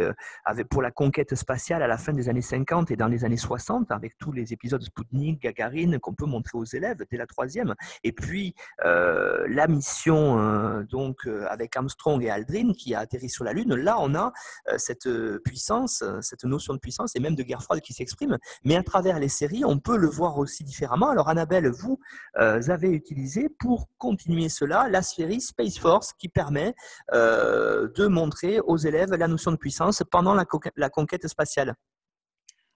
[0.71, 3.91] pour la conquête spatiale à la fin des années 50 et dans les années 60,
[3.91, 8.11] avec tous les épisodes Sputnik, Gagarine qu'on peut montrer aux élèves dès la troisième, et
[8.11, 13.75] puis la mission donc avec Armstrong et Aldrin qui a atterri sur la Lune.
[13.75, 14.33] Là, on a
[14.79, 18.37] cette euh, puissance, euh, cette notion de puissance et même de guerre froide qui s'exprime.
[18.63, 21.09] Mais à travers les séries, on peut le voir aussi différemment.
[21.09, 21.99] Alors Annabelle, vous
[22.39, 26.73] euh, avez utilisé pour continuer cela la série Space Force qui permet
[27.11, 30.45] de montrer aux élèves la notion de puissance pendant la,
[30.89, 31.75] conquête spatiale.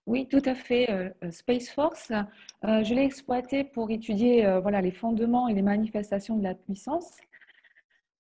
[0.05, 1.13] Oui, tout à fait.
[1.31, 2.11] Space Force,
[2.63, 4.43] je l'ai exploité pour étudier
[4.81, 7.17] les fondements et les manifestations de la puissance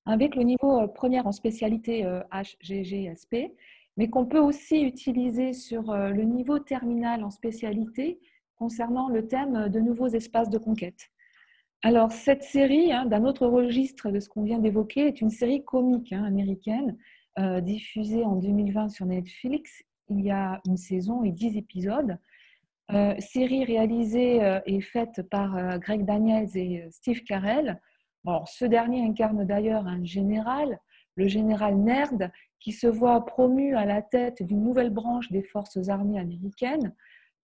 [0.05, 3.53] avec le niveau première en spécialité HGGSP,
[3.97, 8.19] mais qu'on peut aussi utiliser sur le niveau terminal en spécialité
[8.57, 11.09] concernant le thème de nouveaux espaces de conquête.
[11.83, 15.63] Alors, cette série, hein, d'un autre registre de ce qu'on vient d'évoquer, est une série
[15.63, 16.97] comique hein, américaine
[17.61, 22.17] diffusée en 2020 sur Netflix il y a une saison et dix épisodes.
[22.91, 27.81] Euh, série réalisée euh, et faite par euh, Greg Daniels et Steve Carell.
[28.45, 30.79] Ce dernier incarne d'ailleurs un général,
[31.15, 35.89] le général Nerd, qui se voit promu à la tête d'une nouvelle branche des forces
[35.89, 36.93] armées américaines,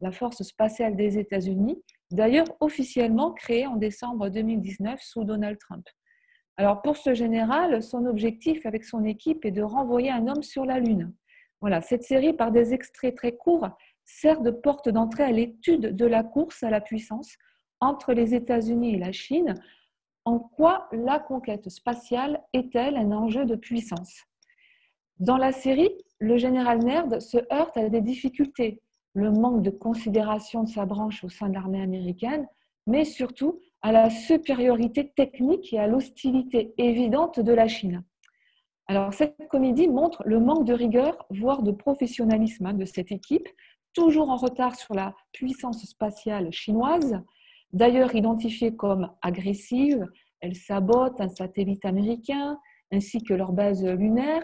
[0.01, 5.85] la Force spatiale des États-Unis, d'ailleurs officiellement créée en décembre 2019 sous Donald Trump.
[6.57, 10.65] Alors pour ce général, son objectif avec son équipe est de renvoyer un homme sur
[10.65, 11.13] la Lune.
[11.61, 13.69] Voilà, cette série, par des extraits très courts,
[14.05, 17.35] sert de porte d'entrée à l'étude de la course à la puissance
[17.81, 19.55] entre les États-Unis et la Chine.
[20.25, 24.23] En quoi la conquête spatiale est-elle un enjeu de puissance?
[25.19, 28.81] Dans la série, le général Nerd se heurte à des difficultés,
[29.13, 32.47] le manque de considération de sa branche au sein de l'armée américaine,
[32.87, 38.03] mais surtout à la supériorité technique et à l'hostilité évidente de la Chine.
[38.87, 43.47] Alors, cette comédie montre le manque de rigueur, voire de professionnalisme hein, de cette équipe,
[43.93, 47.21] toujours en retard sur la puissance spatiale chinoise,
[47.73, 50.05] d'ailleurs identifiée comme agressive.
[50.41, 52.57] Elle sabote un satellite américain
[52.91, 54.43] ainsi que leur base lunaire.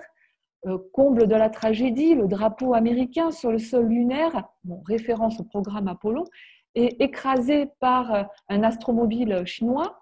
[0.67, 4.45] Euh, comble de la tragédie, le drapeau américain sur le sol lunaire,
[4.88, 6.26] référence au programme Apollo,
[6.73, 10.01] est écrasé par euh, un astromobile chinois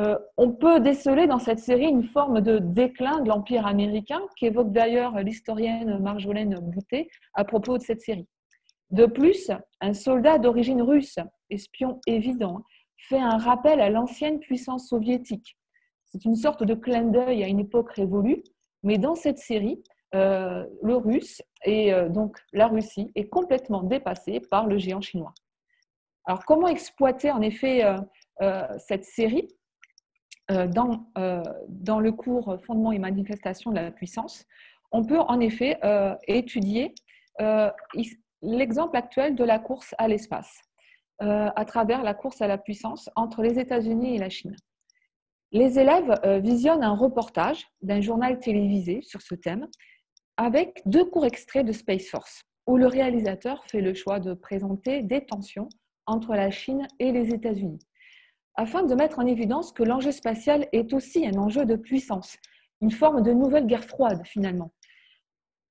[0.00, 4.72] euh, on peut déceler dans cette série une forme de déclin de l'Empire américain qu'évoque
[4.72, 8.26] d'ailleurs l'historienne Marjolaine Boutet à propos de cette série.
[8.90, 9.50] De plus,
[9.82, 11.18] un soldat d'origine russe,
[11.50, 12.64] espion évident,
[12.96, 15.56] fait un rappel à l'ancienne puissance soviétique.
[16.06, 18.42] C'est une sorte de clin d'œil à une époque révolue,
[18.82, 19.82] mais dans cette série,
[20.14, 25.34] euh, le russe et euh, donc la Russie est complètement dépassée par le géant chinois.
[26.24, 27.82] Alors comment exploiter en effet
[28.78, 29.48] cette série
[30.50, 34.46] euh, dans, euh, dans le cours Fondement et manifestation de la puissance,
[34.90, 36.94] on peut en effet euh, étudier
[38.42, 40.60] l'exemple actuel de la course à l'espace
[41.20, 44.56] à travers la course à la puissance entre les États-Unis et la Chine.
[45.52, 49.68] Les élèves visionnent un reportage d'un journal télévisé sur ce thème
[50.36, 55.02] avec deux courts extraits de Space Force, où le réalisateur fait le choix de présenter
[55.02, 55.68] des tensions
[56.06, 57.80] entre la Chine et les États-Unis
[58.60, 62.36] afin de mettre en évidence que l'enjeu spatial est aussi un enjeu de puissance,
[62.82, 64.70] une forme de nouvelle guerre froide finalement.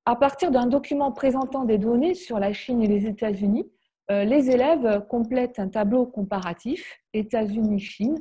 [0.05, 3.78] À partir d'un document présentant des données sur la Chine et les États-Unis, euh,
[4.09, 8.17] les élèves complètent un tableau comparatif États-Unis-Chine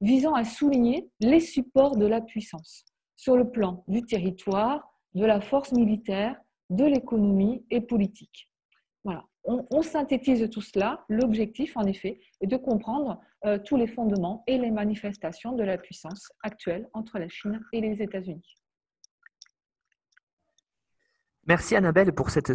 [0.00, 2.84] visant à souligner les supports de la puissance
[3.16, 8.48] sur le plan du territoire, de la force militaire, de l'économie et politique.
[9.44, 11.04] On, synthétise tout cela.
[11.08, 15.78] L'objectif, en effet, est de comprendre euh, tous les fondements et les manifestations de la
[15.78, 18.58] puissance actuelle entre la Chine et les États-Unis.
[21.46, 22.52] Merci Annabelle pour cette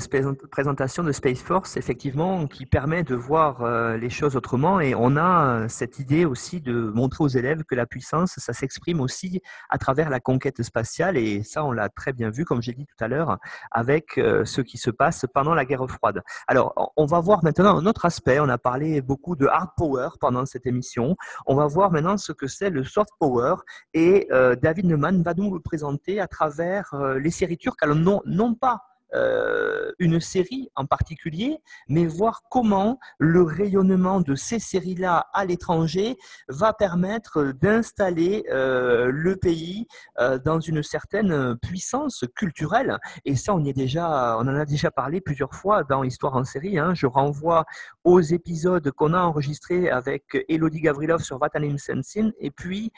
[0.52, 4.80] présentation de Space Force, effectivement, qui permet de voir euh, les choses autrement.
[4.80, 8.54] Et on a euh, cette idée aussi de montrer aux élèves que la puissance, ça
[8.54, 11.18] s'exprime aussi à travers la conquête spatiale.
[11.18, 13.40] Et ça, on l'a très bien vu, comme j'ai dit tout à l'heure,
[13.72, 16.22] avec euh, ce qui se passe pendant la guerre froide.
[16.48, 18.40] Alors, on va voir maintenant un autre aspect.
[18.40, 21.18] On a parlé beaucoup de hard power pendant cette émission.
[21.48, 23.56] On va voir maintenant ce que c'est le soft power.
[23.96, 24.30] Et
[24.62, 27.82] David Neumann va nous le présenter à travers les séries turques.
[27.82, 28.85] Alors, non, non pas
[29.16, 31.57] euh, une série en particulier,
[31.88, 36.18] mais voir comment le rayonnement de ces séries-là à l'étranger
[36.49, 39.88] va permettre d'installer euh, le pays
[40.20, 42.97] euh, dans une certaine puissance culturelle.
[43.24, 46.36] Et ça, on, y est déjà, on en a déjà parlé plusieurs fois dans Histoire
[46.36, 46.78] en série.
[46.78, 46.93] Hein.
[46.93, 47.63] Je renvoie
[48.03, 52.91] aux épisodes qu'on a enregistrés avec Elodie Gavrilov sur Vatalim Sensin, et puis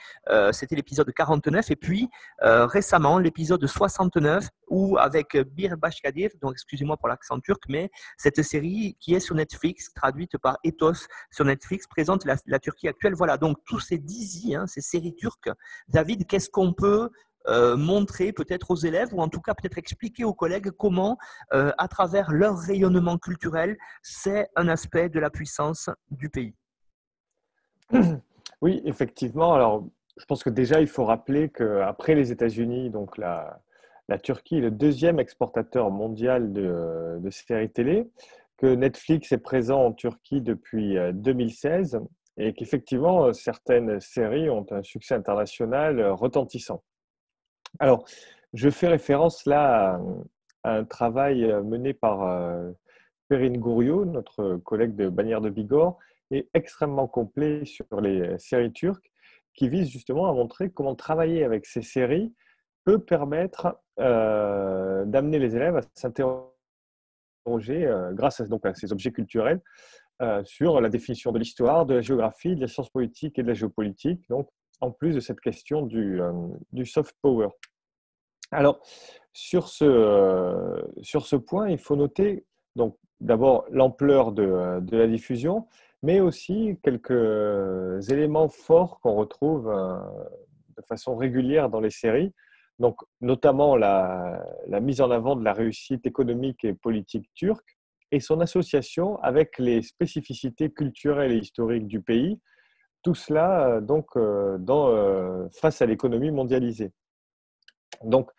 [0.52, 2.10] c'était l'épisode 49, et puis
[2.42, 5.78] récemment l'épisode 69 où avec Bir
[6.42, 11.08] Donc excusez-moi pour l'accent turc, mais cette série qui est sur Netflix, traduite par Ethos
[11.32, 13.14] sur Netflix, présente la, Turquie actuelle.
[13.14, 15.50] Voilà, donc tous ces dizzy, hein, ces séries turques.
[15.88, 17.10] David, qu'est-ce qu'on peut
[17.48, 21.18] euh, montrer peut-être aux élèves ou en tout cas peut-être expliquer aux collègues comment,
[21.54, 26.56] euh, à travers leur rayonnement culturel, c'est un aspect de la puissance du pays?
[28.62, 29.54] Oui, effectivement.
[29.54, 29.88] Alors,
[30.18, 33.62] je pense que déjà, il faut rappeler qu'après les États-Unis, donc la,
[34.10, 38.10] la Turquie est le deuxième exportateur mondial de, séries télé.
[38.58, 42.00] que Netflix est présent en Turquie depuis 2016
[42.38, 46.84] et qu'effectivement, certaines séries ont un succès international retentissant.
[47.80, 48.06] Alors,
[48.54, 50.00] je fais référence là
[50.64, 52.20] à un travail mené par
[53.28, 55.98] Perrine Gouriot, notre collègue de Bannière de Bigorre,
[56.32, 59.12] et extrêmement complet sur les séries turques,
[59.54, 62.34] qui vise justement à montrer comment travailler avec ces séries
[62.88, 66.48] peut permettre euh, d'amener les élèves à s'interroger,
[67.86, 69.60] euh, grâce à, donc, à ces objets culturels,
[70.22, 73.50] euh, sur la définition de l'histoire, de la géographie, de la science politique et de
[73.50, 74.48] la géopolitique, donc
[74.80, 76.22] en plus de cette question du,
[76.86, 77.50] soft power.
[78.52, 78.80] Alors,
[79.34, 82.46] sur ce, sur ce point, il faut noter
[83.20, 85.68] d'abord l'ampleur de, la diffusion,
[86.04, 89.66] mais aussi quelques éléments forts qu'on retrouve
[90.78, 92.32] de façon régulière dans les séries.
[92.80, 94.44] Donc, notamment la,
[94.82, 97.78] mise en avant de la réussite économique et politique turque
[98.12, 102.40] et son association avec les spécificités culturelles et historiques du pays.
[103.04, 106.92] Tout cela donc dans, face à l'économie mondialisée.
[108.04, 108.30] Donc,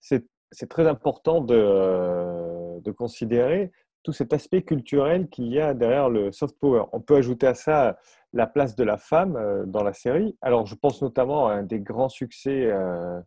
[0.00, 0.26] c'est
[0.68, 3.72] très important de, de considérer
[4.06, 6.84] tout cet aspect culturel qu'il y a derrière le soft power.
[6.92, 7.98] On peut ajouter à ça
[8.32, 10.36] la place de la femme euh, dans la série.
[10.42, 13.20] Alors, je pense notamment à un des grands succès euh, euh,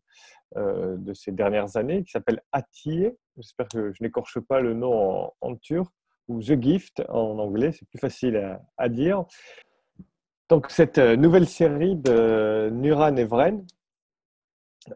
[0.55, 3.11] de ces dernières années qui s'appelle Atiye.
[3.37, 5.91] J'espère que je n'écorche pas le nom en, turc
[6.27, 9.25] ou The Gift en anglais, c'est plus facile à, dire.
[10.49, 13.65] Donc, cette nouvelle série de Nuran Evren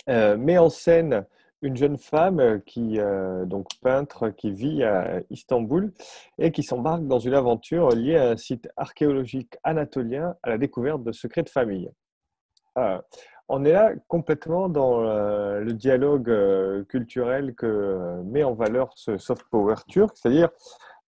[0.08, 1.26] met en scène
[1.64, 5.92] une jeune femme euh, qui, euh, donc peintre, qui vit à Istanbul
[6.38, 11.04] et qui s'embarque dans une aventure liée à un site archéologique anatolien à la découverte
[11.04, 11.90] de secrets de famille.
[12.78, 13.00] Euh,
[13.50, 19.76] on est là complètement dans le dialogue culturel que met en valeur ce soft power
[19.88, 20.50] turc, c'est-à-dire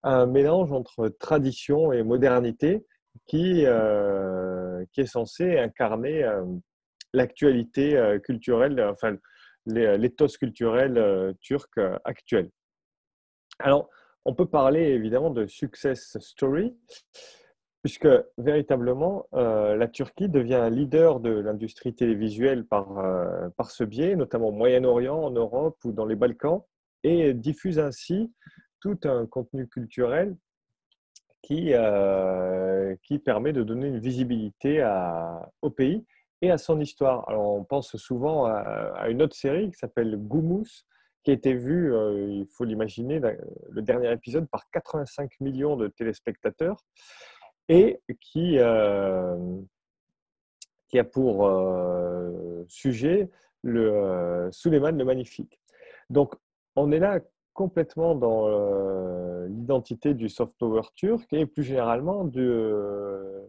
[0.02, 2.86] un mélange entre tradition et modernité
[3.26, 3.64] qui,
[4.92, 6.28] qui est censé incarner
[7.12, 9.16] l'actualité culturelle, enfin,
[9.74, 12.50] euh, l'éthos culturel euh, turc euh, actuel.
[13.58, 13.90] Alors,
[14.24, 16.76] on peut parler évidemment de success story,
[17.86, 22.88] puisque véritablement, la Turquie devient un leader de l'industrie télévisuelle par,
[23.56, 26.62] par ce biais, notamment au Moyen-Orient, en Europe ou dans les Balkans,
[27.04, 28.32] et diffuse ainsi
[28.80, 30.36] tout un contenu culturel
[31.42, 31.74] qui,
[33.04, 36.04] qui permet de donner une visibilité à, au pays
[36.42, 37.28] et à son histoire.
[37.28, 40.84] Alors, on pense souvent à, une autre série qui s'appelle Goumous,
[41.22, 45.86] qui a été vue, euh, il faut l'imaginer, le dernier épisode par 85 millions de
[45.86, 46.78] téléspectateurs
[47.68, 49.36] et qui, euh,
[50.88, 53.30] qui a pour euh, sujet
[53.62, 55.60] le Suleiman le Magnifique.
[56.10, 56.34] Donc,
[56.76, 57.20] on est là
[57.52, 58.48] complètement dans
[59.46, 63.48] l'identité du soft power turc et plus généralement de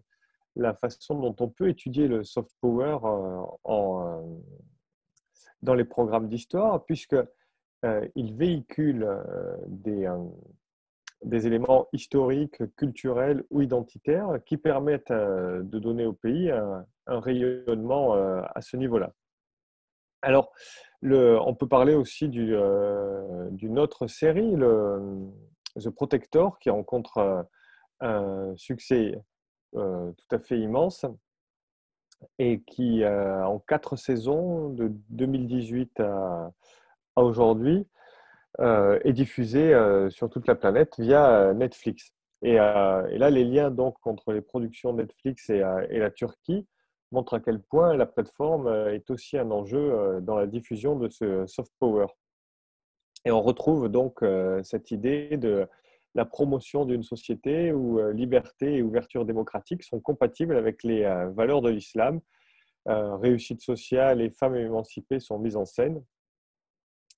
[0.58, 4.22] la façon dont on peut étudier le soft power euh, euh,
[5.62, 7.16] dans les programmes d'histoire, puisque
[7.86, 9.08] euh, il véhicule
[9.68, 10.12] des,
[11.24, 18.62] des, éléments historiques, culturels ou identitaires qui permettent de donner au pays un, rayonnement à
[18.62, 19.14] ce niveau-là.
[20.22, 20.52] Alors,
[21.04, 24.56] on peut parler aussi d'une autre série,
[25.80, 27.48] The Protector, qui rencontre
[28.00, 29.16] un succès
[29.76, 31.06] euh, tout à fait immense
[32.40, 36.52] et qui, euh, en quatre saisons, de 2018 à,
[37.16, 37.86] aujourd'hui,
[38.60, 39.74] euh, est diffusé
[40.10, 42.14] sur toute la planète via Netflix.
[42.44, 46.68] Et, là, les liens donc entre les productions Netflix et, la Turquie
[47.12, 51.46] montrent à quel point la plateforme est aussi un enjeu dans la diffusion de ce
[51.48, 52.08] soft power.
[53.26, 54.24] Et on retrouve donc
[54.64, 55.68] cette idée de
[56.18, 61.30] la promotion d'une société où euh, liberté et ouverture démocratique sont compatibles avec les euh,
[61.30, 62.20] valeurs de l'islam.
[62.90, 66.02] Euh, réussite sociale et femmes émancipées sont mises en scène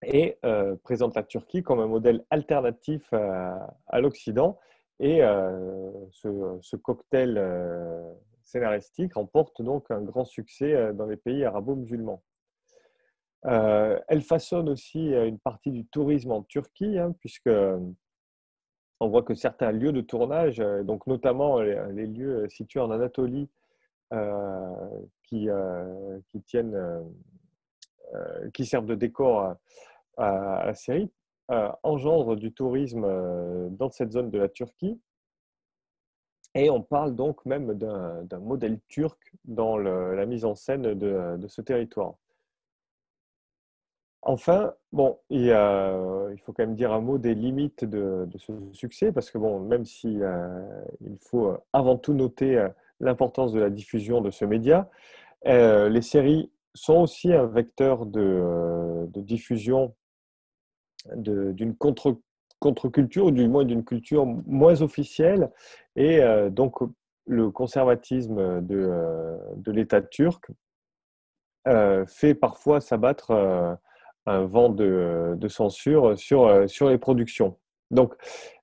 [0.04, 0.38] et
[0.84, 4.58] présente la Turquie comme un modèle alternatif à, l'Occident.
[5.00, 5.20] Et
[6.12, 7.42] ce, cocktail
[8.44, 12.24] scénaristique remporte donc un grand succès dans les pays arabo-musulmans.
[13.44, 17.50] elle façonne aussi une partie du tourisme en Turquie, hein, puisque
[19.00, 23.50] on voit que certains lieux de tournage, euh, donc notamment les, lieux situés en Anatolie,
[24.12, 24.90] euh,
[25.24, 26.76] qui, euh, qui, tiennent,
[28.54, 29.56] qui servent de décor
[30.20, 31.12] à, la série,
[31.84, 33.08] engendrent du tourisme
[33.72, 35.00] dans cette zone de la Turquie.
[36.56, 41.62] Et on parle donc même d'un modèle turc dans la mise en scène de, ce
[41.62, 42.16] territoire.
[44.22, 49.12] Enfin, bon, il, il, faut quand même dire un mot des limites de, ce succès,
[49.12, 50.20] parce que bon, même si
[51.02, 52.68] il faut avant tout noter
[53.00, 54.90] l'importance de la diffusion de ce média,
[55.46, 59.96] les séries sont aussi un vecteur de diffusion
[61.16, 62.20] d'une contre
[62.60, 65.50] contre-culture, ou du moins d'une culture moins officielle.
[65.96, 66.76] Et euh, donc,
[67.26, 70.52] le conservatisme de, euh, de l'État turc
[71.68, 73.32] euh, fait parfois s'abattre
[74.26, 77.58] un vent de, de, censure sur, sur les productions.
[77.92, 78.14] Donc,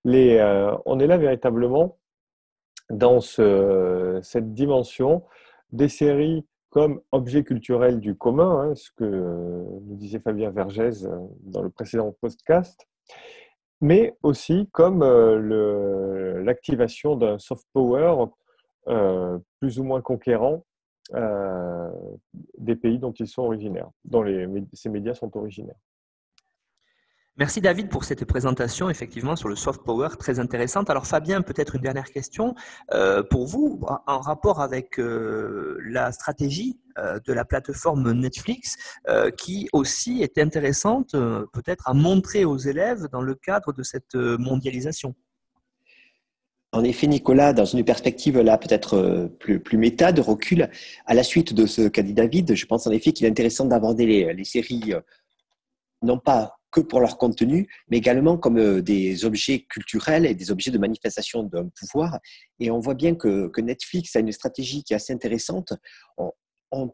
[0.04, 0.40] les,
[0.84, 1.98] on est là véritablement
[2.90, 5.24] dans ce, cette dimension
[5.72, 6.46] des séries
[6.76, 11.08] comme objet culturel du commun, hein, ce que nous disait Fabien Vergès
[11.40, 12.86] dans le précédent podcast,
[13.80, 18.26] mais aussi comme euh, l'activation d'un soft power
[18.88, 20.66] euh, plus ou moins conquérant
[21.14, 21.90] euh,
[22.58, 24.22] des pays dont ils sont originaires, dont
[24.74, 25.80] ces médias sont originaires.
[27.38, 30.88] Merci David pour cette présentation effectivement sur le soft power très intéressante.
[30.88, 32.54] Alors Fabien, peut-être une dernière question
[32.94, 38.78] euh, pour vous en rapport avec euh, la stratégie euh, de la plateforme Netflix
[39.36, 41.14] qui aussi est intéressante
[41.52, 45.14] peut-être à montrer aux élèves dans le cadre de cette mondialisation?
[46.72, 50.70] En effet, Nicolas, dans une perspective là peut-être plus, plus méta, de recul,
[51.04, 53.66] à la suite de ce qu'a dit David, je pense en effet qu'il est intéressant
[53.66, 54.94] d'aborder les, les séries
[56.02, 60.50] non pas que pour leur contenu, mais également comme euh, des objets culturels et des
[60.50, 62.18] objets de manifestation d'un pouvoir.
[62.60, 65.72] Et on voit bien que, Netflix a une stratégie qui est assez intéressante.
[66.18, 66.32] On,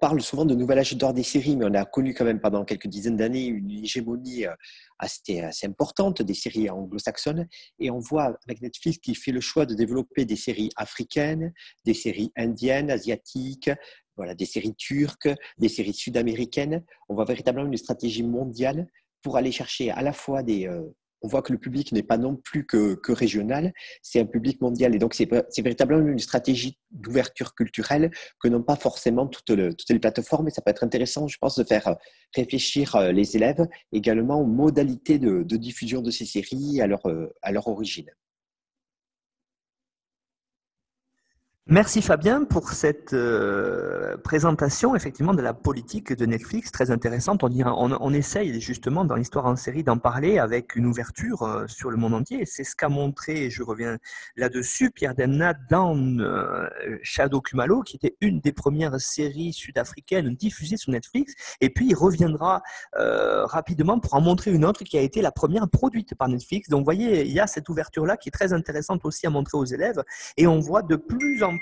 [0.01, 2.65] parle souvent de nouvel âge d'or des séries, mais on a connu quand même pendant
[2.65, 4.55] quelques dizaines d'années une hégémonie euh,
[5.01, 7.49] assez, assez importante des séries anglo-saxonnes.
[7.81, 11.53] Et on voit avec Netflix qu'il fait le choix de développer des séries africaines,
[11.85, 13.71] des séries indiennes, asiatiques,
[14.17, 16.85] voilà, des séries turques, des séries sud-américaines.
[17.09, 18.87] On voit véritablement une stratégie mondiale
[19.23, 20.67] pour aller chercher à la fois des...
[20.67, 20.83] Euh,
[21.25, 24.61] on voit que le public n'est pas non plus que, que régional, c'est un public
[24.61, 24.93] mondial.
[24.93, 25.31] Et donc, c'est
[25.63, 28.11] véritablement une stratégie d'ouverture culturelle
[28.41, 30.49] que n'ont pas forcément toutes, toutes, les plateformes.
[30.49, 31.95] Et ça peut être intéressant, je pense, de faire euh,
[32.35, 37.03] réfléchir euh, les élèves également aux modalités de, de diffusion de ces séries à leur,
[37.43, 38.11] à leur origine.
[41.73, 47.45] Merci Fabien pour cette euh, présentation effectivement de la politique de Netflix très intéressante.
[47.45, 47.49] On,
[47.99, 51.97] on, essaye justement dans l'histoire en série d'en parler avec une ouverture euh, sur le
[51.97, 52.45] monde entier.
[52.45, 53.97] C'est ce qu'a montré, et je reviens
[54.37, 56.69] là-dessus, Pierre Demna dans euh,
[57.03, 61.33] Shadow Kumalo, qui était une des premières séries sud-africaines diffusées sur Netflix.
[61.63, 62.61] Et puis il reviendra
[62.93, 66.69] rapidement pour en montrer une autre qui a été la première produite par Netflix.
[66.69, 69.57] Donc vous voyez, il y a cette ouverture-là qui est très intéressante aussi à montrer
[69.57, 70.03] aux élèves.
[70.37, 71.57] Et on voit de plus en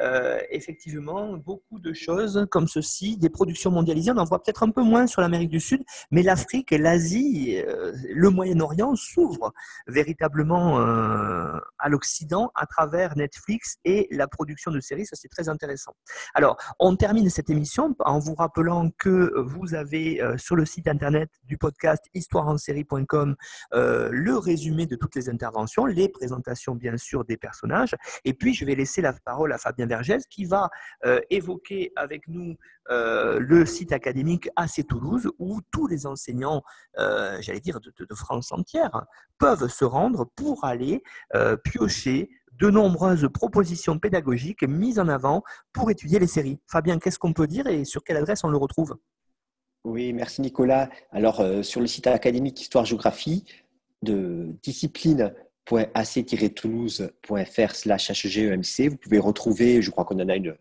[0.00, 4.10] euh, effectivement, beaucoup de choses comme ceci, des productions mondialisées.
[4.12, 7.92] On en voit peut-être un peu moins sur l'Amérique du Sud, mais l'Afrique, l'Asie, euh,
[8.12, 9.52] le Moyen-Orient s'ouvrent
[9.86, 15.06] véritablement euh, à l'Occident à travers Netflix et la production de séries.
[15.06, 15.94] Ça, c'est très intéressant.
[16.34, 21.28] Alors, on termine cette émission en vous rappelant que vous avez sur le site internet
[21.44, 23.36] du podcast histoireensérie.com
[23.72, 27.94] le résumé de toutes les interventions, les présentations, bien sûr, des personnages.
[28.24, 30.70] Et puis, je vais laisser la parole à Fabien Vergès qui va
[31.04, 32.56] euh, évoquer avec nous
[32.90, 36.62] euh, le site académique AC Toulouse où tous les enseignants,
[36.98, 39.04] euh, j'allais dire de, France entière,
[39.38, 41.02] peuvent se rendre pour aller
[41.64, 45.42] piocher de nombreuses propositions pédagogiques mises en avant
[45.72, 46.60] pour étudier les séries.
[46.66, 48.96] Fabien, qu'est-ce qu'on peut dire et sur quelle adresse on le retrouve?
[49.84, 50.90] Oui, merci Nicolas.
[51.10, 53.44] Alors, sur le site académique Histoire-Géographie,
[54.02, 55.32] de discipline
[55.70, 58.90] ac-toulouse.fr slash HGEMC.
[58.90, 60.56] Vous pouvez retrouver, je crois qu'on en a une,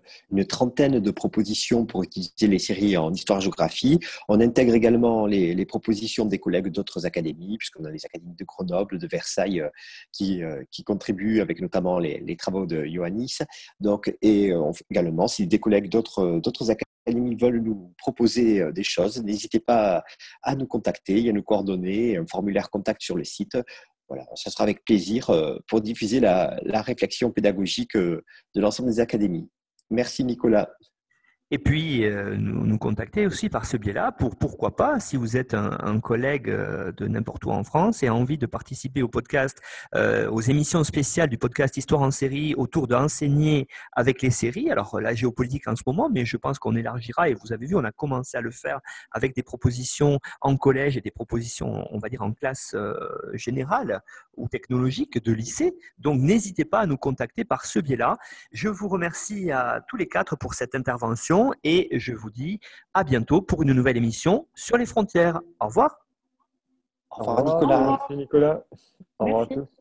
[0.45, 3.99] trentaine de propositions pour utiliser les séries en histoire-géographie.
[4.29, 8.97] On intègre également les, propositions des collègues d'autres académies, puisqu'on a les académies de Grenoble,
[8.97, 9.69] de Versailles, euh,
[10.11, 13.39] qui, euh, qui contribuent avec notamment les, travaux de Ioannis.
[13.79, 19.59] Donc, et euh, également, si des collègues d'autres, académies veulent nous proposer des choses, n'hésitez
[19.59, 20.03] pas
[20.43, 21.29] à nous contacter.
[21.29, 23.57] A nos coordonnées, un formulaire contact sur le site
[24.11, 28.99] voilà, ça sera avec plaisir euh, pour diffuser la, réflexion pédagogique euh, de l'ensemble des
[28.99, 29.49] académies.
[29.89, 30.69] Merci Nicolas
[31.51, 35.53] et puis euh, nous, contacter aussi par ce biais-là pour pourquoi pas, si vous êtes
[35.53, 39.59] un, collègue euh, de n'importe où en France et a envie de participer au podcast,
[39.93, 44.71] euh, aux émissions spéciales du podcast Histoire en série autour d'enseigner avec les séries.
[44.71, 47.75] Alors la géopolitique en ce moment, mais je pense qu'on élargira et vous avez vu,
[47.75, 48.79] on a commencé à le faire
[49.11, 52.75] avec des propositions en collège et des propositions, on va dire, en classe
[53.33, 54.01] générale
[54.37, 55.75] ou technologique de lycée.
[55.99, 58.17] Donc n'hésitez pas à nous contacter par ce biais-là.
[58.53, 61.40] Je vous remercie à tous les quatre pour cette intervention.
[61.63, 62.59] Et je vous dis
[62.93, 65.39] à bientôt pour une nouvelle émission sur les frontières.
[65.59, 65.97] Au revoir.
[67.11, 67.87] Au revoir, Nicolas.
[67.91, 68.63] Merci Nicolas.
[69.19, 69.53] Au revoir Merci.
[69.53, 69.80] à tous.